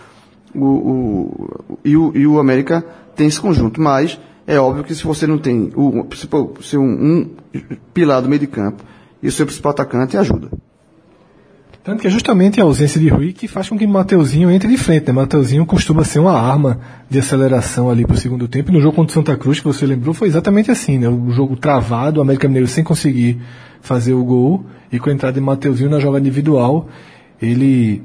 o, 0.56 0.66
o, 0.66 1.78
e, 1.84 1.96
o, 1.96 2.12
e 2.16 2.28
o 2.28 2.40
América 2.40 2.86
tem 3.16 3.28
esse 3.28 3.40
conjunto. 3.40 3.82
Mas 3.82 4.20
é 4.46 4.60
óbvio 4.60 4.84
que 4.84 4.94
se 4.96 5.04
você 5.04 5.26
não 5.26 5.38
tem 5.38 5.72
o, 5.76 6.06
se 6.62 6.78
um, 6.78 6.84
um 6.84 7.30
pilar 7.94 8.22
do 8.22 8.30
meio 8.30 8.40
de 8.40 8.48
campo 8.48 8.84
e 9.22 9.28
o 9.28 9.32
seu 9.32 9.46
principal 9.46 9.72
atacante, 9.72 10.18
ajuda. 10.18 10.50
Tanto 11.84 12.02
que 12.02 12.08
é 12.08 12.12
justamente 12.12 12.62
a 12.62 12.64
ausência 12.64 13.02
de 13.02 13.08
Rui 13.08 13.34
que 13.34 13.48
faz 13.48 13.68
com 13.68 13.76
que 13.76 13.88
Mateuzinho 13.88 14.52
entre 14.52 14.70
de 14.70 14.78
frente. 14.78 15.08
Né? 15.08 15.14
Mateuzinho 15.14 15.66
costuma 15.66 16.04
ser 16.04 16.20
uma 16.20 16.40
arma 16.40 16.80
de 17.10 17.18
aceleração 17.18 17.90
ali 17.90 18.06
para 18.06 18.14
o 18.14 18.20
segundo 18.20 18.48
tempo. 18.48 18.72
No 18.72 18.80
jogo 18.80 18.96
contra 18.96 19.12
o 19.12 19.14
Santa 19.14 19.36
Cruz, 19.36 19.60
que 19.60 19.66
você 19.66 19.86
lembrou, 19.86 20.14
foi 20.14 20.28
exatamente 20.28 20.70
assim. 20.70 21.00
Né? 21.00 21.10
O 21.10 21.32
jogo 21.32 21.56
travado, 21.56 22.20
o 22.20 22.22
América 22.22 22.48
Mineiro 22.48 22.68
sem 22.68 22.84
conseguir 22.84 23.42
fazer 23.82 24.14
o 24.14 24.24
gol. 24.24 24.64
E 24.92 25.00
com 25.00 25.10
a 25.10 25.14
entrada 25.14 25.34
de 25.34 25.42
Mateuzinho 25.42 25.90
na 25.90 26.00
jogada 26.00 26.20
individual, 26.20 26.88
ele 27.42 28.04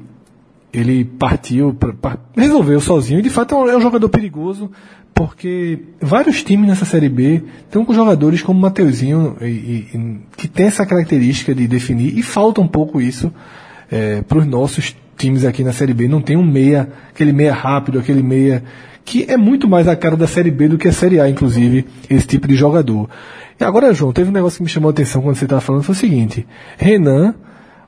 ele 0.73 1.05
partiu, 1.05 1.73
pra, 1.73 1.93
pra, 1.93 2.17
resolveu 2.35 2.79
sozinho. 2.79 3.19
E 3.19 3.23
de 3.23 3.29
fato 3.29 3.55
é 3.55 3.57
um, 3.57 3.69
é 3.69 3.77
um 3.77 3.81
jogador 3.81 4.09
perigoso 4.09 4.71
porque 5.13 5.79
vários 5.99 6.43
times 6.43 6.67
nessa 6.67 6.85
Série 6.85 7.09
B 7.09 7.43
estão 7.65 7.83
com 7.83 7.91
jogadores 7.91 8.43
como 8.43 8.59
Mateuzinho, 8.59 9.35
e, 9.41 9.45
e, 9.45 10.19
que 10.35 10.47
tem 10.47 10.67
essa 10.67 10.85
característica 10.85 11.55
de 11.55 11.67
definir, 11.67 12.15
e 12.15 12.21
falta 12.21 12.61
um 12.61 12.67
pouco 12.67 13.01
isso 13.01 13.33
é, 13.91 14.21
para 14.21 14.39
os 14.39 14.45
nossos 14.45 14.95
times 15.17 15.43
aqui 15.43 15.63
na 15.63 15.73
Série 15.73 15.93
B. 15.93 16.07
Não 16.07 16.21
tem 16.21 16.37
um 16.37 16.45
meia, 16.45 16.89
aquele 17.09 17.33
meia 17.33 17.53
rápido, 17.53 17.99
aquele 17.99 18.21
meia 18.21 18.63
que 19.03 19.25
é 19.29 19.37
muito 19.37 19.69
mais 19.69 19.87
a 19.87 19.95
cara 19.95 20.17
da 20.17 20.27
Série 20.27 20.51
B 20.51 20.67
do 20.67 20.77
que 20.77 20.87
a 20.87 20.91
Série 20.91 21.19
A, 21.19 21.29
inclusive, 21.29 21.85
esse 22.09 22.27
tipo 22.27 22.47
de 22.47 22.55
jogador. 22.55 23.09
E 23.59 23.63
agora, 23.63 23.93
João, 23.93 24.11
teve 24.11 24.29
um 24.29 24.33
negócio 24.33 24.57
que 24.57 24.63
me 24.63 24.69
chamou 24.69 24.89
a 24.89 24.91
atenção 24.91 25.21
quando 25.21 25.35
você 25.35 25.45
estava 25.45 25.61
falando, 25.61 25.83
foi 25.83 25.95
o 25.95 25.97
seguinte, 25.97 26.45
Renan 26.77 27.33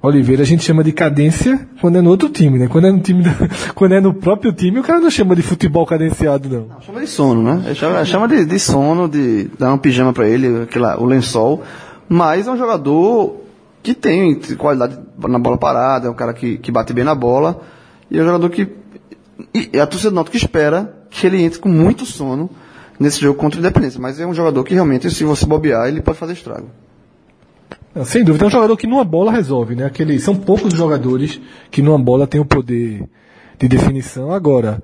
Oliveira 0.01 0.43
a 0.43 0.45
gente 0.45 0.63
chama 0.63 0.81
de 0.81 0.93
cadência 0.93 1.67
quando 1.81 1.97
é 1.97 2.01
no 2.01 2.09
outro 2.09 2.29
time, 2.29 2.57
né? 2.57 2.67
Quando 2.69 2.87
é 2.87 2.91
no 2.91 3.01
time, 3.01 3.21
do, 3.21 3.29
quando 3.75 3.95
é 3.95 3.99
no 3.99 4.13
próprio 4.13 4.53
time, 4.53 4.79
o 4.79 4.83
cara 4.83 4.99
não 5.01 5.09
chama 5.09 5.35
de 5.35 5.41
futebol 5.41 5.85
cadenciado, 5.85 6.47
não. 6.47 6.67
não 6.67 6.81
chama 6.81 7.01
de 7.01 7.07
sono, 7.07 7.43
né? 7.43 7.75
Chama, 7.75 8.05
chama 8.05 8.27
de, 8.29 8.45
de, 8.45 8.59
sono, 8.59 9.09
de 9.09 9.49
dar 9.59 9.73
um 9.73 9.77
pijama 9.77 10.13
para 10.13 10.27
ele, 10.27 10.63
aquela, 10.63 10.97
o 10.97 11.05
lençol. 11.05 11.63
Mas 12.07 12.47
é 12.47 12.51
um 12.51 12.57
jogador 12.57 13.41
que 13.89 13.95
tem 13.95 14.35
qualidade 14.55 14.99
na 15.17 15.39
bola 15.39 15.57
parada, 15.57 16.07
é 16.07 16.11
um 16.11 16.13
cara 16.13 16.31
que, 16.31 16.59
que 16.59 16.71
bate 16.71 16.93
bem 16.93 17.03
na 17.03 17.15
bola. 17.15 17.61
E 18.09 18.19
é 18.19 18.21
um 18.21 18.25
jogador 18.25 18.49
que. 18.51 18.67
E 19.73 19.79
a 19.79 19.87
torcida 19.87 20.11
nota 20.11 20.29
que 20.29 20.37
espera 20.37 20.93
que 21.09 21.25
ele 21.25 21.41
entre 21.41 21.59
com 21.59 21.69
muito 21.69 22.05
sono 22.05 22.49
nesse 22.99 23.19
jogo 23.19 23.39
contra 23.39 23.59
o 23.59 23.61
Independência. 23.61 23.99
Mas 23.99 24.19
é 24.19 24.27
um 24.27 24.33
jogador 24.33 24.63
que 24.63 24.75
realmente, 24.75 25.09
se 25.09 25.23
você 25.23 25.45
bobear, 25.45 25.87
ele 25.87 26.01
pode 26.01 26.19
fazer 26.19 26.33
estrago. 26.33 26.69
Sem 28.05 28.23
dúvida, 28.23 28.45
é 28.45 28.47
um 28.47 28.51
jogador 28.51 28.77
que 28.77 28.85
numa 28.85 29.03
bola 29.03 29.31
resolve, 29.31 29.75
né? 29.75 29.85
Aquele, 29.85 30.19
são 30.19 30.35
poucos 30.35 30.73
jogadores 30.73 31.41
que 31.71 31.81
numa 31.81 31.97
bola 31.97 32.27
tem 32.27 32.39
o 32.39 32.45
poder 32.45 33.09
de 33.57 33.67
definição. 33.67 34.31
Agora, 34.31 34.83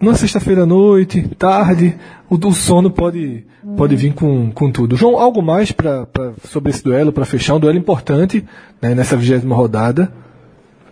numa 0.00 0.14
sexta-feira 0.14 0.62
à 0.62 0.66
noite, 0.66 1.28
tarde, 1.38 1.96
o, 2.28 2.34
o, 2.34 2.52
sono 2.52 2.90
pode, 2.90 3.44
pode 3.76 3.96
vir 3.96 4.14
com, 4.14 4.50
com 4.50 4.70
tudo. 4.70 4.96
João, 4.96 5.18
algo 5.18 5.42
mais 5.42 5.72
pra, 5.72 6.06
pra 6.06 6.32
sobre 6.44 6.70
esse 6.70 6.82
duelo, 6.82 7.12
para 7.12 7.24
fechar? 7.24 7.54
Um 7.54 7.60
duelo 7.60 7.78
importante 7.78 8.44
né, 8.80 8.94
nessa 8.94 9.16
vigésima 9.16 9.54
rodada. 9.54 10.12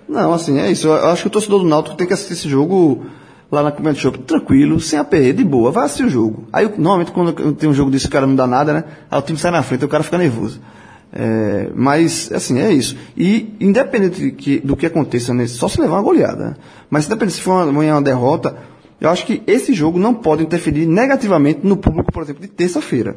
Não, 0.08 0.32
assim, 0.32 0.58
é 0.58 0.70
isso. 0.70 0.88
Eu 0.88 1.08
acho 1.08 1.22
que 1.22 1.28
o 1.28 1.30
torcedor 1.30 1.60
do 1.60 1.68
Náutico 1.68 1.96
tem 1.96 2.06
que 2.06 2.12
assistir 2.12 2.34
esse 2.34 2.48
jogo 2.48 3.04
lá 3.50 3.62
na 3.62 3.72
Comédia 3.72 4.00
Shop, 4.00 4.18
tranquilo, 4.20 4.80
sem 4.80 4.98
aperreio, 4.98 5.34
de 5.34 5.44
boa, 5.44 5.70
vai 5.70 5.84
assistir 5.84 6.04
o 6.04 6.08
jogo. 6.08 6.44
Aí, 6.52 6.68
normalmente, 6.76 7.12
quando 7.12 7.52
tem 7.52 7.68
um 7.68 7.74
jogo 7.74 7.90
desse, 7.90 8.06
o 8.06 8.10
cara 8.10 8.26
não 8.26 8.34
dá 8.34 8.46
nada, 8.46 8.72
né? 8.72 8.84
Aí 9.10 9.18
o 9.18 9.22
time 9.22 9.38
sai 9.38 9.50
na 9.50 9.62
frente, 9.62 9.84
o 9.84 9.88
cara 9.88 10.02
fica 10.02 10.18
nervoso. 10.18 10.60
É, 11.12 11.70
mas, 11.74 12.32
assim, 12.32 12.58
é 12.58 12.72
isso. 12.72 12.96
E, 13.16 13.54
independente 13.60 14.32
que, 14.32 14.58
do 14.58 14.76
que 14.76 14.86
aconteça, 14.86 15.32
nesse, 15.32 15.54
só 15.54 15.68
se 15.68 15.80
levar 15.80 15.96
uma 15.96 16.02
goleada. 16.02 16.44
Né? 16.44 16.54
Mas, 16.90 17.06
independente 17.06 17.36
se 17.36 17.42
for 17.42 17.64
uma, 17.64 17.92
uma 17.92 18.02
derrota, 18.02 18.56
eu 19.00 19.10
acho 19.10 19.26
que 19.26 19.42
esse 19.46 19.72
jogo 19.72 19.98
não 19.98 20.14
pode 20.14 20.42
interferir 20.42 20.86
negativamente 20.86 21.60
no 21.62 21.76
público, 21.76 22.12
por 22.12 22.22
exemplo, 22.22 22.42
de 22.42 22.48
terça-feira. 22.48 23.16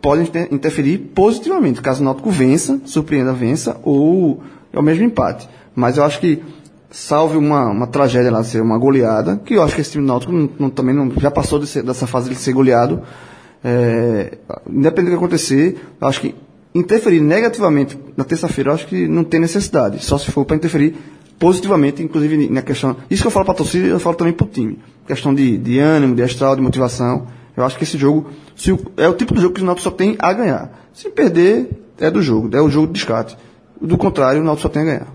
Pode 0.00 0.22
inter 0.22 0.48
interferir 0.50 0.98
positivamente, 1.14 1.82
caso 1.82 2.00
o 2.00 2.04
Náutico 2.04 2.30
vença, 2.30 2.80
surpreenda, 2.84 3.32
vença, 3.32 3.78
ou 3.82 4.42
é 4.72 4.78
o 4.78 4.82
mesmo 4.82 5.04
empate. 5.04 5.48
Mas 5.74 5.98
eu 5.98 6.04
acho 6.04 6.18
que, 6.20 6.42
salve 6.90 7.36
uma, 7.36 7.68
uma 7.68 7.86
tragédia 7.86 8.30
lá, 8.30 8.42
ser 8.42 8.62
uma 8.62 8.78
goleada, 8.78 9.36
que 9.44 9.54
eu 9.54 9.62
acho 9.62 9.74
que 9.74 9.80
esse 9.82 9.92
time 9.92 10.04
do 10.04 10.08
Náutico 10.08 10.32
não, 10.32 10.50
não, 10.58 10.70
também 10.70 10.94
não, 10.94 11.10
já 11.18 11.30
passou 11.30 11.64
ser, 11.66 11.82
dessa 11.82 12.06
fase 12.06 12.30
de 12.30 12.36
ser 12.36 12.52
goleado. 12.52 13.02
É, 13.62 14.38
independente 14.68 15.10
do 15.10 15.18
que 15.18 15.24
acontecer, 15.24 15.78
eu 16.00 16.08
acho 16.08 16.20
que 16.22 16.34
interferir 16.74 17.20
negativamente 17.20 17.98
na 18.16 18.24
terça-feira, 18.24 18.70
eu 18.70 18.74
acho 18.74 18.86
que 18.86 19.06
não 19.06 19.22
tem 19.22 19.38
necessidade. 19.38 20.02
Só 20.04 20.16
se 20.16 20.30
for 20.30 20.44
para 20.44 20.56
interferir 20.56 20.96
positivamente, 21.40 22.02
inclusive 22.02 22.48
na 22.50 22.60
questão. 22.62 22.96
Isso 23.10 23.22
que 23.22 23.26
eu 23.26 23.32
falo 23.32 23.46
para 23.46 23.54
a 23.54 23.56
torcida, 23.56 23.88
eu 23.88 23.98
falo 23.98 24.14
também 24.14 24.32
para 24.32 24.44
o 24.44 24.48
time. 24.48 24.78
Questão 25.06 25.34
de, 25.34 25.56
de 25.56 25.78
ânimo, 25.80 26.14
de 26.14 26.22
astral, 26.22 26.54
de 26.54 26.62
motivação. 26.62 27.26
Eu 27.56 27.64
acho 27.64 27.76
que 27.76 27.82
esse 27.82 27.98
jogo 27.98 28.30
se 28.54 28.78
é 28.98 29.08
o 29.08 29.14
tipo 29.14 29.34
de 29.34 29.40
jogo 29.40 29.54
que 29.54 29.62
o 29.62 29.64
Náutico 29.64 29.84
só 29.84 29.90
tem 29.90 30.16
a 30.18 30.32
ganhar. 30.34 30.70
Se 30.92 31.08
perder, 31.08 31.70
é 31.98 32.10
do 32.10 32.20
jogo, 32.20 32.54
é 32.54 32.60
o 32.60 32.68
jogo 32.68 32.88
de 32.88 32.92
descarte. 32.92 33.36
Do 33.80 33.96
contrário, 33.96 34.42
o 34.42 34.44
Náutico 34.44 34.62
só 34.62 34.68
tem 34.68 34.82
a 34.82 34.84
ganhar. 34.84 35.06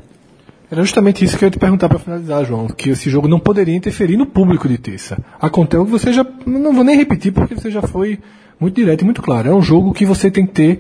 Era 0.72 0.82
justamente 0.82 1.24
isso 1.24 1.38
que 1.38 1.46
eu 1.46 1.48
ia 1.48 1.52
te 1.52 1.60
perguntar 1.60 1.88
para 1.88 2.00
finalizar, 2.00 2.44
João, 2.44 2.66
que 2.66 2.90
esse 2.90 3.08
jogo 3.08 3.28
não 3.28 3.40
poderia 3.40 3.76
interferir 3.76 4.18
no 4.18 4.26
público 4.26 4.68
de 4.68 4.80
terça. 4.80 5.16
Acontece 5.40 5.86
que 5.86 5.92
você 5.92 6.12
já. 6.12 6.26
Não 6.44 6.74
vou 6.74 6.84
nem 6.84 6.98
repetir, 6.98 7.32
porque 7.32 7.54
você 7.54 7.70
já 7.70 7.84
foi 7.84 8.20
muito 8.60 8.76
direto 8.76 9.02
e 9.02 9.06
muito 9.06 9.22
claro. 9.22 9.48
É 9.48 9.54
um 9.54 9.62
jogo 9.62 9.94
que 9.94 10.08
você 10.08 10.32
tem 10.32 10.44
que 10.48 10.54
ter 10.54 10.80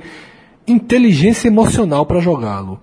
inteligência 0.68 1.48
emocional 1.48 2.04
para 2.04 2.20
jogá-lo. 2.20 2.80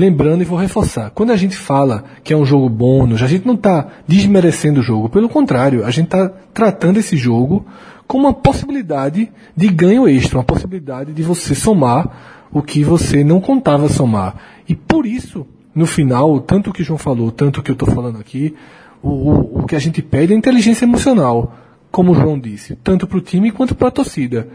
Lembrando 0.00 0.40
e 0.40 0.46
vou 0.46 0.56
reforçar, 0.56 1.10
quando 1.10 1.30
a 1.30 1.36
gente 1.36 1.54
fala 1.54 2.04
que 2.24 2.32
é 2.32 2.36
um 2.36 2.42
jogo 2.42 2.70
bônus, 2.70 3.22
a 3.22 3.26
gente 3.26 3.46
não 3.46 3.52
está 3.52 3.86
desmerecendo 4.08 4.80
o 4.80 4.82
jogo, 4.82 5.10
pelo 5.10 5.28
contrário, 5.28 5.84
a 5.84 5.90
gente 5.90 6.06
está 6.06 6.26
tratando 6.54 6.96
esse 6.96 7.18
jogo 7.18 7.66
como 8.06 8.26
uma 8.26 8.32
possibilidade 8.32 9.30
de 9.54 9.68
ganho 9.68 10.08
extra, 10.08 10.38
uma 10.38 10.44
possibilidade 10.44 11.12
de 11.12 11.22
você 11.22 11.54
somar 11.54 12.48
o 12.50 12.62
que 12.62 12.82
você 12.82 13.22
não 13.22 13.42
contava 13.42 13.90
somar. 13.90 14.36
E 14.66 14.74
por 14.74 15.04
isso, 15.04 15.46
no 15.74 15.84
final, 15.84 16.40
tanto 16.40 16.70
o 16.70 16.72
que 16.72 16.80
o 16.80 16.84
João 16.84 16.98
falou, 16.98 17.30
tanto 17.30 17.60
o 17.60 17.62
que 17.62 17.70
eu 17.70 17.74
estou 17.74 17.90
falando 17.90 18.18
aqui, 18.18 18.54
o, 19.02 19.10
o, 19.10 19.58
o 19.60 19.66
que 19.66 19.76
a 19.76 19.78
gente 19.78 20.00
pede 20.00 20.32
é 20.32 20.36
inteligência 20.36 20.86
emocional, 20.86 21.54
como 21.90 22.12
o 22.12 22.14
João 22.14 22.38
disse, 22.38 22.74
tanto 22.74 23.06
para 23.06 23.18
o 23.18 23.20
time 23.20 23.50
quanto 23.50 23.74
para 23.74 23.88
a 23.88 23.90
torcida. 23.90 24.48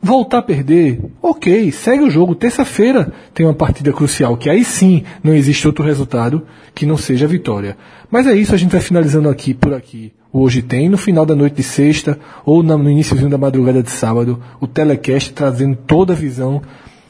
Voltar 0.00 0.38
a 0.38 0.42
perder, 0.42 1.00
ok, 1.20 1.72
segue 1.72 2.04
o 2.04 2.10
jogo. 2.10 2.34
Terça-feira 2.34 3.12
tem 3.34 3.44
uma 3.44 3.54
partida 3.54 3.92
crucial, 3.92 4.36
que 4.36 4.48
aí 4.48 4.64
sim 4.64 5.02
não 5.24 5.34
existe 5.34 5.66
outro 5.66 5.84
resultado 5.84 6.46
que 6.72 6.86
não 6.86 6.96
seja 6.96 7.26
a 7.26 7.28
vitória. 7.28 7.76
Mas 8.08 8.26
é 8.26 8.34
isso, 8.34 8.54
a 8.54 8.58
gente 8.58 8.70
vai 8.70 8.80
finalizando 8.80 9.28
aqui 9.28 9.52
por 9.52 9.74
aqui. 9.74 10.12
Hoje 10.32 10.62
tem, 10.62 10.88
no 10.88 10.96
final 10.96 11.26
da 11.26 11.34
noite 11.34 11.56
de 11.56 11.62
sexta, 11.64 12.18
ou 12.44 12.62
no 12.62 12.88
iníciozinho 12.88 13.28
da 13.28 13.38
madrugada 13.38 13.82
de 13.82 13.90
sábado, 13.90 14.40
o 14.60 14.66
telecast 14.66 15.32
trazendo 15.32 15.76
toda 15.86 16.12
a 16.12 16.16
visão 16.16 16.62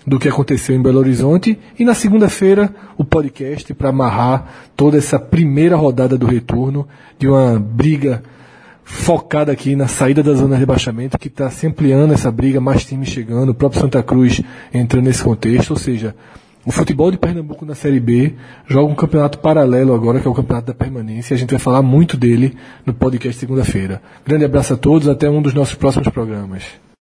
do 0.06 0.18
que 0.18 0.28
aconteceu 0.28 0.74
em 0.74 0.82
Belo 0.82 0.98
Horizonte. 0.98 1.58
E 1.78 1.84
na 1.84 1.94
segunda-feira, 1.94 2.74
o 2.96 3.04
podcast 3.04 3.74
para 3.74 3.90
amarrar 3.90 4.70
toda 4.74 4.96
essa 4.96 5.18
primeira 5.18 5.76
rodada 5.76 6.16
do 6.16 6.26
retorno 6.26 6.88
de 7.18 7.28
uma 7.28 7.58
briga 7.58 8.22
focada 8.88 9.52
aqui 9.52 9.76
na 9.76 9.86
saída 9.86 10.22
da 10.22 10.32
zona 10.32 10.54
de 10.54 10.60
rebaixamento, 10.60 11.18
que 11.18 11.28
está 11.28 11.50
se 11.50 11.66
ampliando 11.66 12.14
essa 12.14 12.32
briga, 12.32 12.58
mais 12.58 12.86
times 12.86 13.10
chegando, 13.10 13.50
o 13.50 13.54
próprio 13.54 13.82
Santa 13.82 14.02
Cruz 14.02 14.40
entrando 14.72 15.04
nesse 15.04 15.22
contexto, 15.22 15.72
ou 15.72 15.76
seja, 15.76 16.16
o 16.64 16.72
futebol 16.72 17.10
de 17.10 17.18
Pernambuco 17.18 17.66
na 17.66 17.74
Série 17.74 18.00
B 18.00 18.34
joga 18.66 18.90
um 18.90 18.94
campeonato 18.94 19.38
paralelo 19.38 19.94
agora, 19.94 20.20
que 20.20 20.26
é 20.26 20.30
o 20.30 20.34
campeonato 20.34 20.68
da 20.68 20.74
permanência, 20.74 21.34
e 21.34 21.36
a 21.36 21.38
gente 21.38 21.50
vai 21.50 21.58
falar 21.58 21.82
muito 21.82 22.16
dele 22.16 22.56
no 22.86 22.94
podcast 22.94 23.38
segunda-feira. 23.38 24.00
Grande 24.26 24.46
abraço 24.46 24.72
a 24.72 24.76
todos, 24.76 25.06
até 25.06 25.28
um 25.28 25.42
dos 25.42 25.52
nossos 25.52 25.74
próximos 25.74 26.08
programas. 26.08 26.87